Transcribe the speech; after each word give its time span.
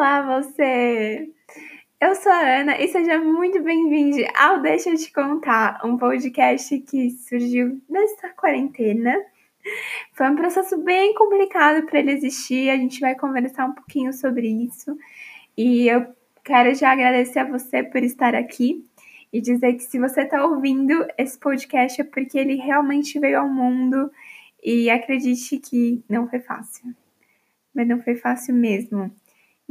Olá, 0.00 0.40
você! 0.40 1.30
Eu 2.00 2.14
sou 2.14 2.32
a 2.32 2.60
Ana 2.60 2.80
e 2.80 2.88
seja 2.88 3.18
muito 3.18 3.62
bem-vindo 3.62 4.16
ao 4.34 4.62
Deixa 4.62 4.88
eu 4.88 4.96
te 4.96 5.12
contar, 5.12 5.78
um 5.84 5.98
podcast 5.98 6.78
que 6.78 7.10
surgiu 7.10 7.78
nessa 7.86 8.30
quarentena. 8.30 9.14
Foi 10.14 10.26
um 10.30 10.36
processo 10.36 10.78
bem 10.78 11.12
complicado 11.12 11.84
para 11.84 11.98
ele 11.98 12.12
existir, 12.12 12.70
a 12.70 12.78
gente 12.78 12.98
vai 12.98 13.14
conversar 13.14 13.66
um 13.66 13.74
pouquinho 13.74 14.10
sobre 14.14 14.48
isso. 14.48 14.96
E 15.54 15.86
eu 15.86 16.06
quero 16.42 16.74
já 16.74 16.92
agradecer 16.92 17.40
a 17.40 17.44
você 17.44 17.82
por 17.82 18.02
estar 18.02 18.34
aqui 18.34 18.82
e 19.30 19.38
dizer 19.38 19.74
que 19.74 19.82
se 19.82 19.98
você 19.98 20.22
está 20.22 20.46
ouvindo 20.46 21.06
esse 21.18 21.38
podcast 21.38 22.00
é 22.00 22.04
porque 22.04 22.38
ele 22.38 22.54
realmente 22.54 23.20
veio 23.20 23.40
ao 23.40 23.50
mundo 23.50 24.10
e 24.64 24.88
acredite 24.88 25.58
que 25.58 26.02
não 26.08 26.26
foi 26.26 26.40
fácil. 26.40 26.86
Mas 27.74 27.86
não 27.86 28.02
foi 28.02 28.14
fácil 28.14 28.54
mesmo. 28.54 29.14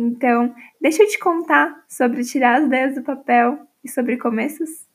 Então, 0.02 0.56
deixa 0.80 1.04
eu 1.04 1.10
te 1.10 1.20
contar 1.20 1.84
sobre 1.90 2.24
tirar 2.24 2.62
as 2.62 2.68
ideias 2.68 2.96
do 2.96 3.04
papel 3.04 3.60
e 3.84 3.90
sobre 3.90 4.16
começos. 4.16 4.88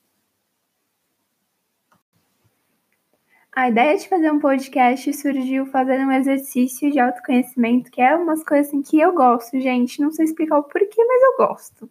A 3.54 3.68
ideia 3.68 3.98
de 3.98 4.08
fazer 4.08 4.32
um 4.32 4.38
podcast 4.38 5.12
surgiu 5.12 5.66
fazendo 5.66 6.06
um 6.06 6.12
exercício 6.12 6.90
de 6.90 6.98
autoconhecimento, 6.98 7.90
que 7.90 8.00
é 8.00 8.16
umas 8.16 8.42
coisas 8.42 8.68
assim 8.68 8.80
que 8.80 8.98
eu 8.98 9.12
gosto, 9.12 9.60
gente. 9.60 10.00
Não 10.00 10.10
sei 10.10 10.24
explicar 10.24 10.56
o 10.58 10.62
porquê, 10.62 11.04
mas 11.04 11.22
eu 11.22 11.36
gosto. 11.36 11.90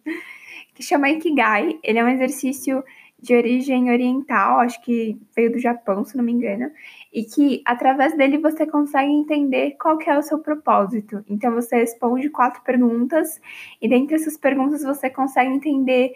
Que 0.74 0.82
chama 0.82 1.08
Ikigai. 1.08 1.78
Ele 1.84 2.00
é 2.00 2.04
um 2.04 2.08
exercício 2.08 2.82
de 3.24 3.34
origem 3.34 3.90
oriental, 3.90 4.60
acho 4.60 4.80
que 4.82 5.18
veio 5.34 5.50
do 5.50 5.58
Japão, 5.58 6.04
se 6.04 6.14
não 6.14 6.22
me 6.22 6.30
engano, 6.30 6.70
e 7.10 7.24
que 7.24 7.62
através 7.64 8.14
dele 8.16 8.36
você 8.36 8.66
consegue 8.66 9.10
entender 9.10 9.76
qual 9.80 9.96
que 9.96 10.10
é 10.10 10.18
o 10.18 10.22
seu 10.22 10.38
propósito. 10.38 11.24
Então 11.28 11.54
você 11.54 11.76
responde 11.76 12.28
quatro 12.28 12.62
perguntas 12.62 13.40
e 13.80 13.88
dentre 13.88 14.16
essas 14.16 14.36
perguntas 14.36 14.82
você 14.82 15.08
consegue 15.08 15.50
entender 15.50 16.12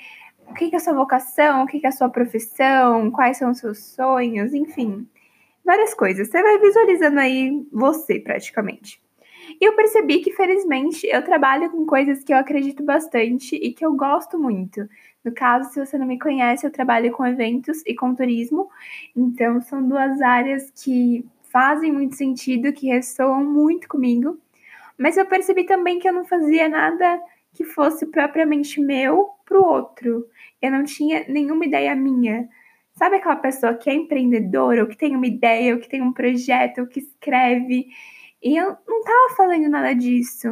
o 0.46 0.52
que, 0.52 0.68
que 0.68 0.77
é 0.77 0.78
a 0.78 0.80
sua 0.80 0.92
vocação, 0.92 1.62
o 1.62 1.66
que, 1.66 1.80
que 1.80 1.86
é 1.86 1.88
a 1.88 1.92
sua 1.92 2.10
profissão, 2.10 3.11
quais 3.11 3.38
são 3.38 3.50
os 3.50 3.58
seus 3.58 3.78
sonhos, 3.78 4.52
enfim, 4.52 5.08
várias 5.64 5.94
coisas. 5.94 6.28
Você 6.28 6.42
vai 6.42 6.58
visualizando 6.58 7.20
aí 7.20 7.66
você 7.72 8.20
praticamente. 8.20 9.00
E 9.61 9.64
eu 9.64 9.74
percebi 9.74 10.20
que, 10.20 10.33
felizmente, 10.33 11.06
eu 11.06 11.24
trabalho 11.24 11.70
com 11.70 11.86
coisas 11.86 12.22
que 12.22 12.33
eu 12.33 12.36
acredito 12.36 12.83
bastante 12.83 13.56
e 13.56 13.72
que 13.72 13.84
eu 13.84 13.94
gosto 13.94 14.38
muito. 14.38 14.86
No 15.24 15.33
caso, 15.33 15.70
se 15.72 15.84
você 15.84 15.98
não 15.98 16.06
me 16.06 16.19
conhece, 16.19 16.66
eu 16.66 16.70
trabalho 16.70 17.12
com 17.12 17.27
eventos 17.27 17.83
e 17.86 17.94
com 17.94 18.14
turismo. 18.14 18.69
Então, 19.16 19.61
são 19.61 19.86
duas 19.86 20.20
áreas 20.20 20.70
que 20.70 21.24
fazem 21.50 21.92
muito 21.92 22.16
sentido, 22.16 22.72
que 22.72 22.88
ressoam 22.88 23.44
muito 23.44 23.89
comigo. 23.89 24.39
Mas 24.96 25.16
eu 25.16 25.27
percebi 25.27 25.64
também 25.64 25.98
que 25.98 26.08
eu 26.08 26.12
não 26.12 26.24
fazia 26.24 26.69
nada 26.69 27.20
que 27.55 27.64
fosse 27.64 28.06
propriamente 28.06 28.80
meu 28.80 29.30
para 29.44 29.58
o 29.58 29.64
outro. 29.64 30.27
Eu 30.62 30.70
não 30.70 30.84
tinha 30.84 31.24
nenhuma 31.28 31.64
ideia 31.66 31.94
minha. 31.94 32.48
Sabe 32.94 33.16
aquela 33.16 33.36
pessoa 33.36 33.74
que 33.74 33.89
é 33.91 33.94
empreendedora, 33.94 34.83
ou 34.83 34.89
que 34.89 34.96
tem 34.96 35.14
uma 35.16 35.27
ideia, 35.27 35.74
ou 35.74 35.80
que 35.80 35.89
tem 35.89 36.02
um 36.02 36.12
projeto, 36.12 36.80
ou 36.80 36.86
que 36.86 37.00
escreve 37.00 37.89
e 38.42 38.56
eu 38.56 38.77
não 38.86 39.00
estava 39.00 39.36
fazendo 39.36 39.69
nada 39.69 39.94
disso. 39.94 40.48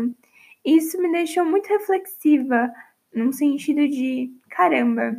Isso 0.65 1.01
me 1.01 1.11
deixou 1.13 1.45
muito 1.45 1.69
reflexiva, 1.69 2.73
num 3.17 3.33
sentido 3.33 3.89
de: 3.89 4.31
caramba, 4.51 5.17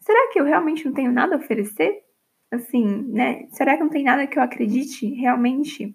será 0.00 0.32
que 0.32 0.40
eu 0.40 0.44
realmente 0.44 0.84
não 0.84 0.92
tenho 0.92 1.12
nada 1.12 1.36
a 1.36 1.38
oferecer? 1.38 2.02
Assim, 2.50 3.02
né? 3.08 3.46
Será 3.50 3.76
que 3.76 3.82
não 3.82 3.90
tem 3.90 4.04
nada 4.04 4.26
que 4.26 4.38
eu 4.38 4.42
acredite 4.42 5.06
realmente? 5.14 5.94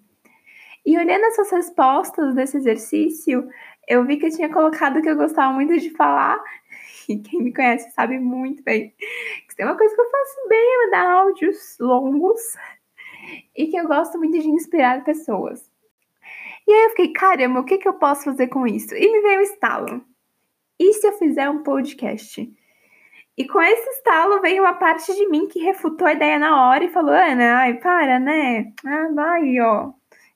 E 0.84 0.98
olhando 0.98 1.24
essas 1.26 1.50
respostas 1.50 2.34
desse 2.34 2.56
exercício, 2.56 3.48
eu 3.88 4.04
vi 4.04 4.16
que 4.16 4.26
eu 4.26 4.30
tinha 4.30 4.52
colocado 4.52 5.00
que 5.00 5.08
eu 5.08 5.16
gostava 5.16 5.52
muito 5.52 5.78
de 5.78 5.90
falar, 5.90 6.42
e 7.08 7.18
quem 7.18 7.42
me 7.42 7.54
conhece 7.54 7.90
sabe 7.92 8.18
muito 8.18 8.62
bem 8.62 8.92
que 9.52 9.56
tem 9.56 9.66
uma 9.66 9.76
coisa 9.76 9.94
que 9.94 10.00
eu 10.00 10.10
faço 10.10 10.48
bem, 10.48 10.58
é 10.58 10.84
mandar 10.84 11.10
áudios 11.10 11.76
longos 11.78 12.40
e 13.54 13.66
que 13.66 13.76
eu 13.76 13.86
gosto 13.86 14.18
muito 14.18 14.38
de 14.38 14.48
inspirar 14.48 15.04
pessoas. 15.04 15.70
E 16.66 16.72
aí 16.72 16.84
eu 16.84 16.90
fiquei, 16.90 17.12
caramba, 17.12 17.60
o 17.60 17.64
que, 17.64 17.76
que 17.76 17.86
eu 17.86 17.94
posso 17.94 18.24
fazer 18.24 18.48
com 18.48 18.66
isso? 18.66 18.94
E 18.94 19.12
me 19.12 19.20
veio 19.20 19.40
o 19.40 19.42
estalo. 19.42 20.04
E 20.82 20.94
se 20.94 21.06
eu 21.06 21.12
fizer 21.12 21.48
um 21.48 21.62
podcast? 21.62 22.52
E 23.38 23.46
com 23.46 23.62
esse 23.62 23.88
estalo 23.90 24.40
veio 24.40 24.64
uma 24.64 24.74
parte 24.74 25.14
de 25.14 25.28
mim 25.28 25.46
que 25.46 25.60
refutou 25.60 26.08
a 26.08 26.12
ideia 26.12 26.40
na 26.40 26.68
hora 26.68 26.82
e 26.82 26.90
falou: 26.90 27.12
Ana, 27.14 27.58
ai, 27.58 27.74
para, 27.74 28.18
né? 28.18 28.72
Ah, 28.84 29.08
vai, 29.14 29.60
ó. 29.60 29.92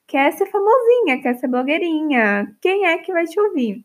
Quer 0.07 0.31
ser 0.31 0.45
famosinha, 0.45 1.21
quer 1.21 1.35
ser 1.35 1.49
blogueirinha. 1.49 2.55
Quem 2.61 2.85
é 2.85 2.97
que 2.99 3.11
vai 3.11 3.25
te 3.25 3.37
ouvir? 3.37 3.83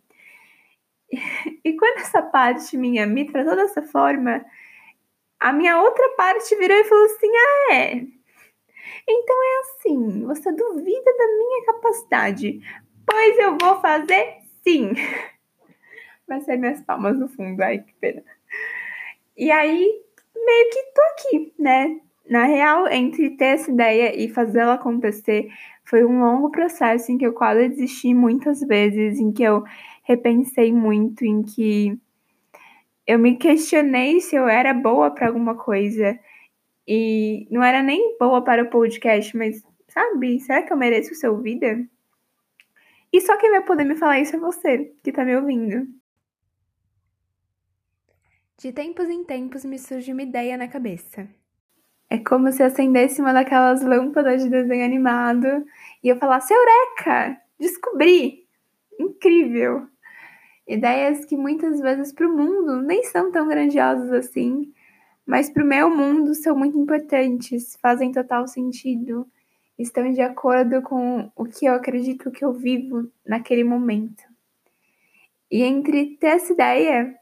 E 1.64 1.72
quando 1.76 1.98
essa 1.98 2.22
parte 2.22 2.76
minha 2.76 3.06
me 3.06 3.24
tratou 3.30 3.56
dessa 3.56 3.82
forma, 3.82 4.44
a 5.40 5.52
minha 5.52 5.80
outra 5.80 6.08
parte 6.16 6.54
virou 6.54 6.76
e 6.76 6.84
falou 6.84 7.04
assim: 7.06 7.30
ah, 7.36 7.74
é 7.74 8.06
então 9.08 9.36
é 9.42 9.60
assim, 9.60 10.26
você 10.26 10.52
duvida 10.52 11.16
da 11.18 11.26
minha 11.26 11.66
capacidade. 11.66 12.60
Pois 13.04 13.38
eu 13.38 13.58
vou 13.60 13.80
fazer 13.80 14.36
sim. 14.62 14.92
Vai 16.32 16.40
ser 16.40 16.56
minhas 16.56 16.80
palmas 16.80 17.18
no 17.18 17.28
fundo, 17.28 17.60
ai 17.60 17.80
que 17.80 17.92
pena. 18.00 18.22
E 19.36 19.50
aí, 19.50 20.02
meio 20.34 20.70
que 20.70 20.82
tô 20.94 21.02
aqui, 21.12 21.52
né? 21.58 22.00
Na 22.26 22.44
real, 22.44 22.88
entre 22.88 23.36
ter 23.36 23.56
essa 23.56 23.70
ideia 23.70 24.18
e 24.18 24.30
fazê-la 24.30 24.74
acontecer, 24.74 25.50
foi 25.84 26.06
um 26.06 26.20
longo 26.20 26.50
processo 26.50 27.12
em 27.12 27.18
que 27.18 27.26
eu 27.26 27.34
quase 27.34 27.68
desisti 27.68 28.14
muitas 28.14 28.60
vezes, 28.60 29.20
em 29.20 29.30
que 29.30 29.42
eu 29.42 29.62
repensei 30.04 30.72
muito, 30.72 31.22
em 31.22 31.42
que 31.42 32.00
eu 33.06 33.18
me 33.18 33.36
questionei 33.36 34.18
se 34.22 34.34
eu 34.34 34.48
era 34.48 34.72
boa 34.72 35.10
para 35.10 35.26
alguma 35.26 35.54
coisa. 35.54 36.18
E 36.88 37.46
não 37.50 37.62
era 37.62 37.82
nem 37.82 38.16
boa 38.18 38.42
para 38.42 38.62
o 38.62 38.70
podcast, 38.70 39.36
mas 39.36 39.62
sabe, 39.86 40.40
será 40.40 40.62
que 40.62 40.72
eu 40.72 40.78
mereço 40.78 41.14
ser 41.14 41.28
ouvida? 41.28 41.86
E 43.12 43.20
só 43.20 43.36
quem 43.36 43.50
vai 43.50 43.62
poder 43.62 43.84
me 43.84 43.96
falar 43.96 44.18
isso 44.18 44.34
é 44.34 44.38
você, 44.38 44.94
que 45.04 45.12
tá 45.12 45.26
me 45.26 45.36
ouvindo. 45.36 45.86
De 48.58 48.72
tempos 48.72 49.08
em 49.08 49.24
tempos 49.24 49.64
me 49.64 49.78
surge 49.78 50.12
uma 50.12 50.22
ideia 50.22 50.56
na 50.56 50.68
cabeça. 50.68 51.28
É 52.08 52.18
como 52.18 52.52
se 52.52 52.62
acendesse 52.62 53.20
uma 53.20 53.32
daquelas 53.32 53.82
lâmpadas 53.82 54.42
de 54.42 54.50
desenho 54.50 54.84
animado 54.84 55.64
e 56.04 56.08
eu 56.08 56.16
falasse: 56.16 56.52
Eureka! 56.52 57.40
Descobri! 57.58 58.46
Incrível! 59.00 59.86
Ideias 60.68 61.24
que 61.24 61.36
muitas 61.36 61.80
vezes 61.80 62.12
para 62.12 62.28
o 62.28 62.36
mundo 62.36 62.82
nem 62.82 63.02
são 63.04 63.32
tão 63.32 63.48
grandiosas 63.48 64.12
assim, 64.12 64.72
mas 65.26 65.50
para 65.50 65.64
o 65.64 65.66
meu 65.66 65.88
mundo 65.88 66.34
são 66.34 66.56
muito 66.56 66.78
importantes, 66.78 67.76
fazem 67.80 68.12
total 68.12 68.46
sentido, 68.46 69.26
estão 69.78 70.12
de 70.12 70.20
acordo 70.20 70.82
com 70.82 71.32
o 71.34 71.44
que 71.46 71.66
eu 71.66 71.74
acredito 71.74 72.30
que 72.30 72.44
eu 72.44 72.52
vivo 72.52 73.10
naquele 73.26 73.64
momento. 73.64 74.22
E 75.50 75.62
entre 75.62 76.16
ter 76.16 76.28
essa 76.28 76.52
ideia 76.52 77.18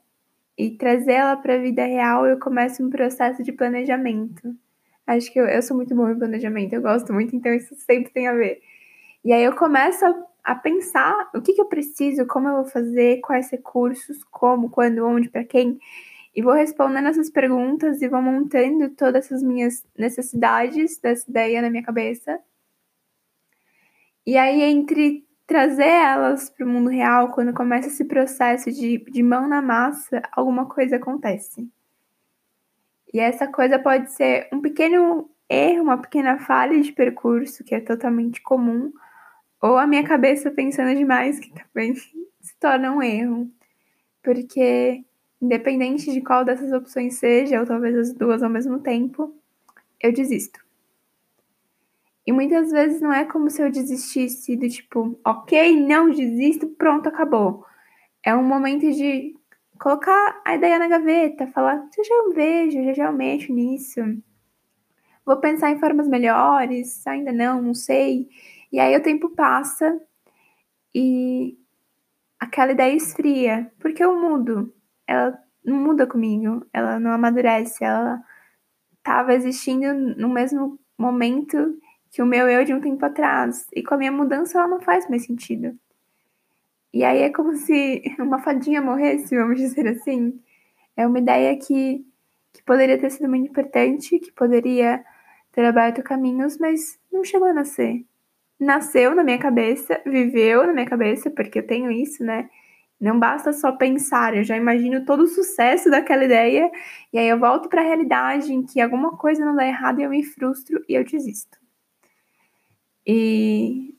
e 0.61 0.71
trazê-la 0.77 1.39
para 1.39 1.55
a 1.55 1.59
vida 1.59 1.83
real, 1.87 2.27
eu 2.27 2.39
começo 2.39 2.85
um 2.85 2.91
processo 2.91 3.43
de 3.43 3.51
planejamento. 3.51 4.55
Acho 5.07 5.33
que 5.33 5.41
eu, 5.41 5.47
eu 5.47 5.63
sou 5.63 5.75
muito 5.75 5.95
bom 5.95 6.11
em 6.11 6.19
planejamento, 6.19 6.75
eu 6.75 6.83
gosto 6.83 7.15
muito, 7.15 7.35
então 7.35 7.51
isso 7.55 7.75
sempre 7.77 8.13
tem 8.13 8.29
a 8.29 8.35
ver. 8.35 8.61
E 9.25 9.33
aí 9.33 9.43
eu 9.43 9.57
começo 9.57 10.05
a, 10.05 10.27
a 10.45 10.55
pensar 10.55 11.31
o 11.35 11.41
que, 11.41 11.55
que 11.55 11.61
eu 11.63 11.65
preciso, 11.65 12.27
como 12.27 12.47
eu 12.47 12.57
vou 12.57 12.67
fazer, 12.67 13.23
quais 13.23 13.51
recursos, 13.51 14.23
como, 14.25 14.69
quando, 14.69 14.99
onde, 15.07 15.31
para 15.31 15.45
quem. 15.45 15.79
E 16.37 16.43
vou 16.43 16.53
respondendo 16.53 17.09
essas 17.09 17.31
perguntas 17.31 18.03
e 18.03 18.09
vou 18.09 18.21
montando 18.21 18.91
todas 18.91 19.25
essas 19.25 19.43
minhas 19.43 19.83
necessidades 19.97 20.99
dessa 20.99 21.29
ideia 21.29 21.63
na 21.63 21.71
minha 21.71 21.83
cabeça. 21.83 22.39
E 24.27 24.37
aí, 24.37 24.63
entre 24.63 25.25
trazer 25.51 25.89
elas 25.89 26.49
para 26.49 26.65
o 26.65 26.69
mundo 26.69 26.89
real, 26.89 27.33
quando 27.33 27.53
começa 27.53 27.89
esse 27.89 28.05
processo 28.05 28.71
de, 28.71 28.99
de 28.99 29.23
mão 29.23 29.49
na 29.49 29.61
massa, 29.61 30.23
alguma 30.31 30.67
coisa 30.67 30.95
acontece. 30.95 31.69
E 33.13 33.19
essa 33.19 33.49
coisa 33.49 33.77
pode 33.77 34.13
ser 34.13 34.49
um 34.53 34.61
pequeno 34.61 35.29
erro, 35.49 35.83
uma 35.83 35.99
pequena 35.99 36.39
falha 36.39 36.81
de 36.81 36.93
percurso, 36.93 37.65
que 37.65 37.75
é 37.75 37.81
totalmente 37.81 38.41
comum, 38.41 38.93
ou 39.61 39.77
a 39.77 39.89
minha 39.89 40.05
cabeça 40.05 40.53
pensando 40.53 40.97
demais, 40.97 41.41
que 41.41 41.53
também 41.53 41.95
se 42.41 42.57
torna 42.61 42.93
um 42.93 43.03
erro. 43.03 43.51
Porque 44.23 45.05
Independente 45.41 46.13
de 46.13 46.21
qual 46.21 46.45
dessas 46.45 46.71
opções 46.71 47.15
seja, 47.15 47.61
ou 47.61 47.67
talvez 47.67 47.97
as 47.97 48.13
duas 48.13 48.43
ao 48.43 48.51
mesmo 48.51 48.81
tempo, 48.81 49.35
eu 49.99 50.13
desisto. 50.13 50.61
E 52.27 52.33
muitas 52.33 52.71
vezes 52.71 53.01
não 53.01 53.13
é 53.13 53.25
como 53.25 53.51
se 53.51 53.63
eu 53.63 53.71
desistisse 53.71 54.57
do 54.57 54.69
tipo, 54.69 55.19
ok, 55.25 55.81
não 55.81 56.11
desisto, 56.11 56.69
pronto, 56.69 57.09
acabou. 57.09 57.65
É 58.25 58.35
um 58.35 58.43
momento 58.43 58.91
de 58.93 59.35
colocar 59.79 60.43
a 60.45 60.55
ideia 60.55 60.79
na 60.79 60.89
gaveta, 60.89 61.47
falar, 61.49 61.77
já 61.97 62.03
já 62.03 62.15
eu 62.15 62.35
vejo, 62.35 62.85
já 62.85 62.93
já 62.93 63.05
eu 63.07 63.13
mexo 63.13 63.53
nisso. 63.53 64.01
Vou 65.25 65.39
pensar 65.39 65.71
em 65.71 65.79
formas 65.79 66.09
melhores, 66.09 67.07
ainda 67.07 67.33
não, 67.33 67.63
não 67.63 67.75
sei. 67.75 68.29
E 68.71 68.79
aí 68.79 68.97
o 68.97 69.03
tempo 69.03 69.31
passa 69.31 70.01
e 70.95 71.59
aquela 72.39 72.73
ideia 72.73 72.95
esfria, 72.95 73.73
porque 73.79 74.05
eu 74.05 74.19
mudo. 74.21 74.75
Ela 75.07 75.39
não 75.65 75.77
muda 75.77 76.07
comigo, 76.07 76.67
ela 76.73 76.99
não 77.01 77.11
amadurece, 77.13 77.85
ela 77.85 78.23
estava 78.99 79.35
existindo 79.35 79.93
no 80.17 80.29
mesmo 80.29 80.79
momento 80.99 81.79
que 82.11 82.23
o 82.23 82.27
meu 82.27 82.49
eu 82.49 82.65
de 82.65 82.75
um 82.75 82.81
tempo 82.81 83.05
atrás. 83.05 83.67
E 83.73 83.83
com 83.83 83.95
a 83.95 83.99
minha 83.99 84.13
mudança 84.13 84.59
ela 84.59 84.69
não 84.69 84.81
faz 84.81 85.09
mais 85.09 85.25
sentido. 85.25 85.79
E 86.93 87.05
aí 87.05 87.23
é 87.23 87.31
como 87.31 87.55
se 87.55 88.03
uma 88.19 88.41
fadinha 88.41 88.83
morresse, 88.83 89.37
vamos 89.37 89.59
dizer 89.59 89.87
assim. 89.89 90.41
É 90.97 91.07
uma 91.07 91.19
ideia 91.19 91.57
que, 91.57 92.05
que 92.53 92.63
poderia 92.65 92.99
ter 92.99 93.11
sido 93.11 93.29
muito 93.29 93.49
importante, 93.49 94.19
que 94.19 94.33
poderia 94.33 95.05
ter 95.53 95.65
aberto 95.65 96.03
caminhos, 96.03 96.59
mas 96.59 96.99
não 97.13 97.25
chegou 97.25 97.49
a 97.49 97.53
nascer. 97.53 98.05
Nasceu 98.59 99.15
na 99.15 99.25
minha 99.25 99.39
cabeça, 99.39 100.01
viveu 100.05 100.67
na 100.67 100.73
minha 100.73 100.87
cabeça, 100.87 101.31
porque 101.31 101.61
eu 101.61 101.67
tenho 101.67 101.91
isso, 101.91 102.25
né? 102.25 102.51
Não 103.01 103.19
basta 103.19 103.53
só 103.53 103.73
pensar, 103.73 104.37
eu 104.37 104.45
já 104.45 104.57
imagino 104.57 105.07
todo 105.07 105.23
o 105.23 105.27
sucesso 105.27 105.91
daquela 105.91 106.25
ideia, 106.25 106.71
e 107.13 107.19
aí 107.19 107.29
eu 107.29 107.39
volto 107.39 107.69
para 107.69 107.81
a 107.81 107.85
realidade 107.85 108.53
em 108.53 108.63
que 108.63 108.81
alguma 108.81 109.17
coisa 109.17 109.43
não 109.45 109.57
dá 109.57 109.67
errado 109.67 110.01
e 110.01 110.03
eu 110.03 110.11
me 110.11 110.23
frustro 110.23 110.85
e 110.87 110.95
eu 110.95 111.05
desisto. 111.05 111.60
E 113.07 113.95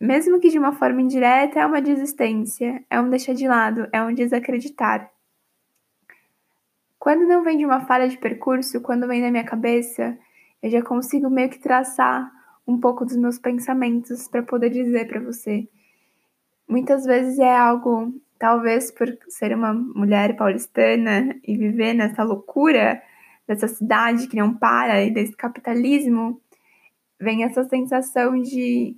mesmo 0.00 0.40
que 0.40 0.48
de 0.48 0.58
uma 0.58 0.72
forma 0.72 1.00
indireta, 1.00 1.60
é 1.60 1.66
uma 1.66 1.80
desistência, 1.80 2.84
é 2.90 3.00
um 3.00 3.08
deixar 3.08 3.34
de 3.34 3.46
lado, 3.46 3.86
é 3.92 4.02
um 4.02 4.12
desacreditar. 4.12 5.10
Quando 6.98 7.26
não 7.26 7.42
vem 7.42 7.58
de 7.58 7.64
uma 7.64 7.80
falha 7.80 8.08
de 8.08 8.18
percurso, 8.18 8.80
quando 8.80 9.06
vem 9.06 9.20
da 9.20 9.30
minha 9.30 9.44
cabeça, 9.44 10.18
eu 10.62 10.70
já 10.70 10.82
consigo 10.82 11.28
meio 11.28 11.50
que 11.50 11.58
traçar 11.58 12.30
um 12.66 12.78
pouco 12.78 13.04
dos 13.04 13.16
meus 13.16 13.38
pensamentos 13.38 14.28
para 14.28 14.42
poder 14.42 14.70
dizer 14.70 15.08
para 15.08 15.20
você. 15.20 15.68
Muitas 16.68 17.04
vezes 17.04 17.38
é 17.38 17.56
algo, 17.56 18.14
talvez 18.38 18.90
por 18.90 19.08
ser 19.28 19.54
uma 19.54 19.74
mulher 19.74 20.36
paulistana 20.36 21.36
e 21.44 21.56
viver 21.56 21.94
nessa 21.94 22.22
loucura 22.22 23.02
dessa 23.46 23.68
cidade 23.68 24.28
que 24.28 24.36
não 24.36 24.54
para 24.54 25.02
e 25.02 25.10
desse 25.10 25.36
capitalismo, 25.36 26.40
vem 27.22 27.44
essa 27.44 27.62
sensação 27.64 28.40
de 28.40 28.96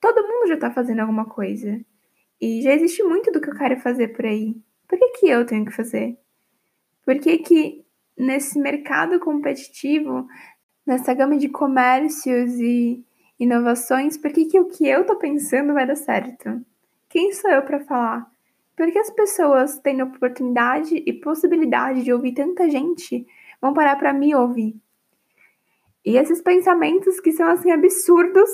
todo 0.00 0.26
mundo 0.26 0.48
já 0.48 0.56
tá 0.56 0.70
fazendo 0.70 1.00
alguma 1.00 1.24
coisa. 1.24 1.80
E 2.40 2.60
já 2.62 2.72
existe 2.72 3.02
muito 3.04 3.30
do 3.30 3.40
que 3.40 3.50
eu 3.50 3.56
quero 3.56 3.78
fazer 3.80 4.08
por 4.08 4.26
aí. 4.26 4.56
Por 4.88 4.98
que, 4.98 5.08
que 5.20 5.28
eu 5.28 5.46
tenho 5.46 5.64
que 5.64 5.70
fazer? 5.70 6.18
Por 7.04 7.18
que, 7.18 7.38
que 7.38 7.84
nesse 8.18 8.58
mercado 8.58 9.20
competitivo, 9.20 10.26
nessa 10.84 11.14
gama 11.14 11.36
de 11.36 11.48
comércios 11.48 12.54
e 12.58 13.04
inovações, 13.38 14.18
por 14.18 14.32
que, 14.32 14.46
que 14.46 14.58
o 14.58 14.66
que 14.66 14.86
eu 14.86 15.06
tô 15.06 15.16
pensando 15.16 15.72
vai 15.72 15.86
dar 15.86 15.96
certo? 15.96 16.60
Quem 17.08 17.32
sou 17.32 17.50
eu 17.50 17.62
para 17.62 17.80
falar? 17.80 18.30
Por 18.76 18.90
que 18.90 18.98
as 18.98 19.10
pessoas 19.10 19.78
tendo 19.78 20.04
oportunidade 20.04 21.02
e 21.06 21.12
possibilidade 21.12 22.02
de 22.02 22.12
ouvir 22.12 22.32
tanta 22.32 22.68
gente 22.68 23.26
vão 23.60 23.72
parar 23.72 23.96
para 23.96 24.12
me 24.12 24.34
ouvir? 24.34 24.74
E 26.04 26.16
esses 26.16 26.40
pensamentos 26.40 27.20
que 27.20 27.32
são 27.32 27.46
assim 27.46 27.70
absurdos, 27.70 28.48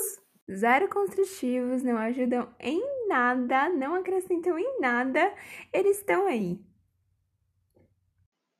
zero 0.51 0.89
construtivos, 0.89 1.81
não 1.81 1.97
ajudam 1.97 2.49
em 2.59 2.81
nada, 3.07 3.69
não 3.69 3.95
acrescentam 3.95 4.59
em 4.59 4.79
nada, 4.81 5.33
eles 5.71 5.97
estão 5.97 6.27
aí. 6.27 6.59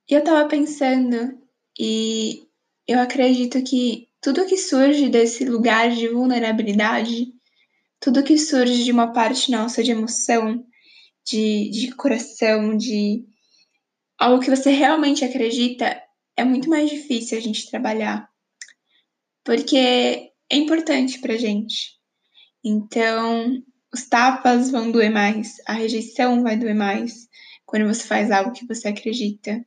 Eu 0.08 0.24
tava 0.24 0.48
pensando 0.48 1.38
e 1.78 2.48
eu 2.86 2.98
acredito 2.98 3.62
que 3.62 4.08
tudo 4.22 4.46
que 4.46 4.56
surge 4.56 5.10
desse 5.10 5.44
lugar 5.44 5.90
de 5.90 6.08
vulnerabilidade, 6.08 7.32
tudo 8.00 8.24
que 8.24 8.38
surge 8.38 8.84
de 8.84 8.90
uma 8.90 9.12
parte 9.12 9.50
nossa 9.50 9.82
de 9.82 9.90
emoção, 9.90 10.64
de, 11.26 11.68
de 11.70 11.94
coração, 11.94 12.74
de 12.74 13.26
algo 14.18 14.42
que 14.42 14.50
você 14.50 14.70
realmente 14.70 15.24
acredita, 15.24 16.02
é 16.34 16.42
muito 16.42 16.70
mais 16.70 16.88
difícil 16.88 17.36
a 17.36 17.40
gente 17.40 17.70
trabalhar 17.70 18.28
porque 19.48 20.30
é 20.50 20.56
importante 20.56 21.18
pra 21.22 21.38
gente. 21.38 21.92
Então, 22.62 23.62
os 23.90 24.06
tapas 24.06 24.70
vão 24.70 24.90
doer 24.90 25.10
mais, 25.10 25.54
a 25.66 25.72
rejeição 25.72 26.42
vai 26.42 26.54
doer 26.54 26.74
mais 26.74 27.26
quando 27.64 27.86
você 27.86 28.06
faz 28.06 28.30
algo 28.30 28.52
que 28.52 28.66
você 28.66 28.88
acredita. 28.88 29.64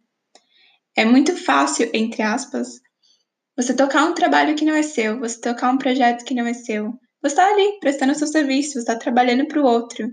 É 0.95 1.03
muito 1.03 1.35
fácil, 1.35 1.89
entre 1.95 2.21
aspas, 2.21 2.79
você 3.57 3.75
tocar 3.75 4.05
um 4.05 4.13
trabalho 4.13 4.53
que 4.53 4.63
não 4.63 4.75
é 4.75 4.83
seu, 4.83 5.19
você 5.19 5.41
tocar 5.41 5.71
um 5.71 5.79
projeto 5.79 6.25
que 6.25 6.35
não 6.35 6.45
é 6.45 6.53
seu. 6.53 6.93
Você 7.23 7.33
está 7.33 7.47
ali 7.51 7.79
prestando 7.79 8.13
seu 8.13 8.27
serviço, 8.27 8.73
você 8.73 8.79
está 8.81 8.95
trabalhando 8.95 9.47
para 9.47 9.59
o 9.59 9.65
outro. 9.65 10.11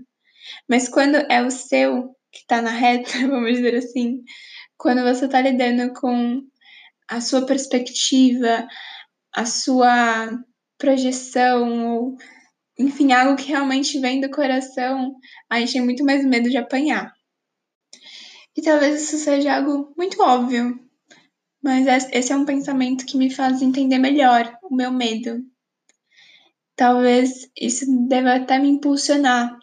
Mas 0.67 0.89
quando 0.89 1.15
é 1.15 1.43
o 1.43 1.51
seu 1.51 2.15
que 2.31 2.39
está 2.39 2.59
na 2.59 2.71
reta, 2.71 3.11
vamos 3.29 3.53
dizer 3.53 3.75
assim, 3.75 4.23
quando 4.79 5.03
você 5.03 5.25
está 5.25 5.39
lidando 5.41 5.93
com 5.93 6.41
a 7.07 7.21
sua 7.21 7.45
perspectiva, 7.45 8.67
a 9.33 9.45
sua 9.45 10.43
projeção, 10.77 11.87
ou 11.87 12.17
enfim, 12.77 13.11
algo 13.11 13.35
que 13.35 13.49
realmente 13.49 13.99
vem 13.99 14.21
do 14.21 14.29
coração, 14.29 15.13
a 15.49 15.59
gente 15.59 15.73
tem 15.73 15.81
muito 15.81 16.03
mais 16.05 16.25
medo 16.25 16.49
de 16.49 16.57
apanhar. 16.57 17.13
E 18.55 18.61
talvez 18.61 19.01
isso 19.01 19.17
seja 19.17 19.57
algo 19.57 19.93
muito 19.97 20.21
óbvio, 20.21 20.79
mas 21.61 21.85
esse 22.11 22.31
é 22.31 22.35
um 22.35 22.45
pensamento 22.45 23.05
que 23.05 23.17
me 23.17 23.29
faz 23.29 23.61
entender 23.61 23.97
melhor 23.97 24.57
o 24.63 24.73
meu 24.73 24.91
medo. 24.91 25.43
Talvez 26.75 27.49
isso 27.59 27.85
deva 28.07 28.35
até 28.35 28.57
me 28.57 28.69
impulsionar, 28.69 29.59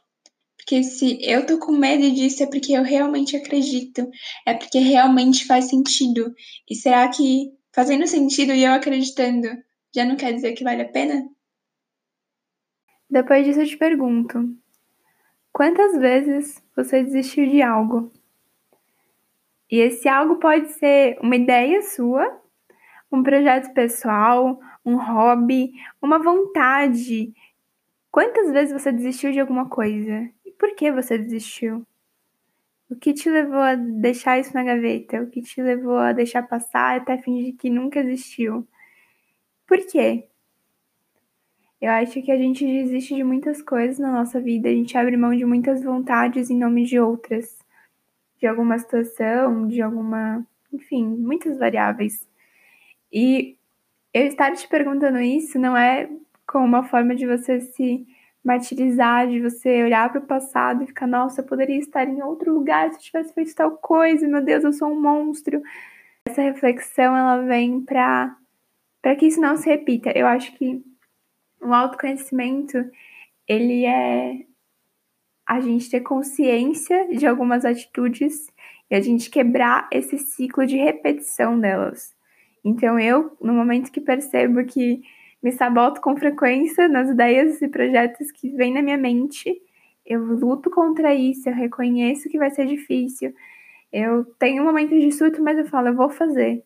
porque 0.67 0.83
se 0.83 1.19
eu 1.23 1.47
tô 1.47 1.59
com 1.59 1.73
medo 1.73 2.11
disso 2.15 2.43
é 2.43 2.47
porque 2.47 2.73
eu 2.73 2.83
realmente 2.83 3.37
acredito, 3.37 4.11
é 4.45 4.53
porque 4.53 4.79
realmente 4.79 5.47
faz 5.47 5.67
sentido. 5.67 6.35
E 6.69 6.75
será 6.75 7.09
que 7.09 7.53
fazendo 7.77 8.07
sentido 8.07 8.55
e 8.55 8.65
eu 8.65 8.73
acreditando, 8.73 9.49
já 9.95 10.03
não 10.03 10.17
quer 10.17 10.33
dizer 10.33 10.55
que 10.55 10.65
vale 10.65 10.81
a 10.81 10.89
pena? 10.89 11.29
Depois 13.09 13.45
disso, 13.45 13.61
eu 13.61 13.67
te 13.67 13.77
pergunto: 13.77 14.57
quantas 15.53 15.99
vezes 15.99 16.65
você 16.75 17.05
desistiu 17.05 17.47
de 17.47 17.61
algo? 17.61 18.11
E 19.71 19.79
esse 19.79 20.09
algo 20.09 20.37
pode 20.37 20.69
ser 20.73 21.19
uma 21.21 21.37
ideia 21.37 21.83
sua, 21.83 22.41
um 23.13 23.23
projeto 23.23 23.75
pessoal, 23.75 24.59
um 24.83 24.97
hobby, 24.97 25.73
uma 26.01 26.19
vontade. 26.19 27.35
Quantas 28.11 28.51
vezes 28.53 28.73
você 28.73 28.91
desistiu 28.91 29.33
de 29.33 29.41
alguma 29.41 29.69
coisa? 29.69 30.31
E 30.47 30.51
por 30.53 30.75
que 30.75 30.91
você 30.91 31.19
desistiu? 31.19 31.87
O 32.89 32.95
que 32.95 33.13
te 33.13 33.29
levou 33.29 33.59
a 33.59 33.75
deixar 33.75 34.39
isso 34.39 34.55
na 34.55 34.63
gaveta? 34.63 35.21
O 35.21 35.29
que 35.29 35.43
te 35.43 35.61
levou 35.61 35.97
a 35.99 36.13
deixar 36.13 36.43
passar 36.43 36.97
até 37.01 37.19
fingir 37.19 37.57
que 37.57 37.69
nunca 37.69 38.01
existiu? 38.01 38.67
Por 39.67 39.79
quê? 39.87 40.29
Eu 41.81 41.91
acho 41.91 42.23
que 42.23 42.31
a 42.33 42.37
gente 42.37 42.65
desiste 42.65 43.15
de 43.15 43.25
muitas 43.25 43.61
coisas 43.61 43.99
na 43.99 44.11
nossa 44.11 44.41
vida, 44.41 44.69
a 44.69 44.73
gente 44.73 44.97
abre 44.97 45.17
mão 45.17 45.37
de 45.37 45.45
muitas 45.45 45.83
vontades 45.83 46.49
em 46.49 46.59
nome 46.59 46.85
de 46.85 46.99
outras, 46.99 47.59
de 48.39 48.47
alguma 48.47 48.79
situação, 48.79 49.67
de 49.69 49.83
alguma. 49.83 50.47
enfim, 50.73 51.05
muitas 51.05 51.59
variáveis. 51.59 52.27
E 53.13 53.57
eu 54.15 54.27
estar 54.27 54.53
te 54.53 54.67
perguntando 54.69 55.21
isso 55.21 55.59
não 55.59 55.77
é 55.77 56.09
como 56.47 56.65
uma 56.65 56.85
forma 56.85 57.15
de 57.15 57.27
você 57.27 57.61
se 57.61 58.07
martirizar, 58.47 59.27
de 59.27 59.41
você 59.41 59.83
olhar 59.83 60.09
para 60.09 60.21
o 60.21 60.27
passado 60.27 60.85
e 60.85 60.87
ficar, 60.87 61.09
nossa, 61.09 61.41
eu 61.41 61.45
poderia 61.45 61.79
estar 61.79 62.09
em 62.09 62.23
outro 62.23 62.55
lugar 62.55 62.91
se 62.91 62.97
eu 62.97 63.01
tivesse 63.01 63.35
feito 63.35 63.55
tal 63.57 63.73
coisa, 63.73 64.29
meu 64.29 64.41
Deus, 64.41 64.63
eu 64.63 64.73
sou 64.73 64.89
um 64.89 65.01
monstro. 65.01 65.61
Essa 66.27 66.43
reflexão 66.43 67.17
ela 67.17 67.43
vem 67.43 67.81
para 67.81 68.37
para 69.03 69.15
que 69.15 69.27
isso 69.27 69.41
não 69.41 69.57
se 69.57 69.69
repita. 69.69 70.11
Eu 70.17 70.27
acho 70.27 70.53
que 70.57 70.83
o 71.61 71.73
autoconhecimento 71.73 72.79
ele 73.47 73.85
é 73.85 74.45
a 75.47 75.61
gente 75.61 75.89
ter 75.91 76.01
consciência 76.01 77.09
de 77.17 77.27
algumas 77.27 77.65
atitudes 77.65 78.49
e 78.91 78.95
a 78.95 79.01
gente 79.01 79.31
quebrar 79.31 79.89
esse 79.93 80.19
ciclo 80.19 80.67
de 80.67 80.77
repetição 80.77 81.59
delas. 81.59 82.15
Então 82.65 82.99
eu, 82.99 83.37
no 83.41 83.53
momento 83.53 83.93
que 83.93 84.01
percebo 84.01 84.65
que 84.65 85.03
me 85.43 85.53
saboto 85.53 86.01
com 86.01 86.17
frequência 86.17 86.89
nas 86.89 87.09
ideias 87.11 87.61
e 87.63 87.69
projetos 87.69 88.31
que 88.33 88.51
vêm 88.51 88.73
na 88.73 88.83
minha 88.83 88.97
mente. 88.97 89.61
Eu 90.05 90.25
luto 90.25 90.71
contra 90.71 91.15
isso, 91.15 91.49
eu 91.49 91.55
reconheço 91.55 92.29
que 92.29 92.39
vai 92.39 92.51
ser 92.51 92.67
difícil. 92.67 93.35
Eu 93.93 94.25
tenho 94.39 94.65
momentos 94.65 95.01
de 95.01 95.13
surto, 95.13 95.43
mas 95.43 95.59
eu 95.59 95.67
falo, 95.67 95.89
eu 95.89 95.97
vou 95.97 96.11
fazer. 96.11 96.65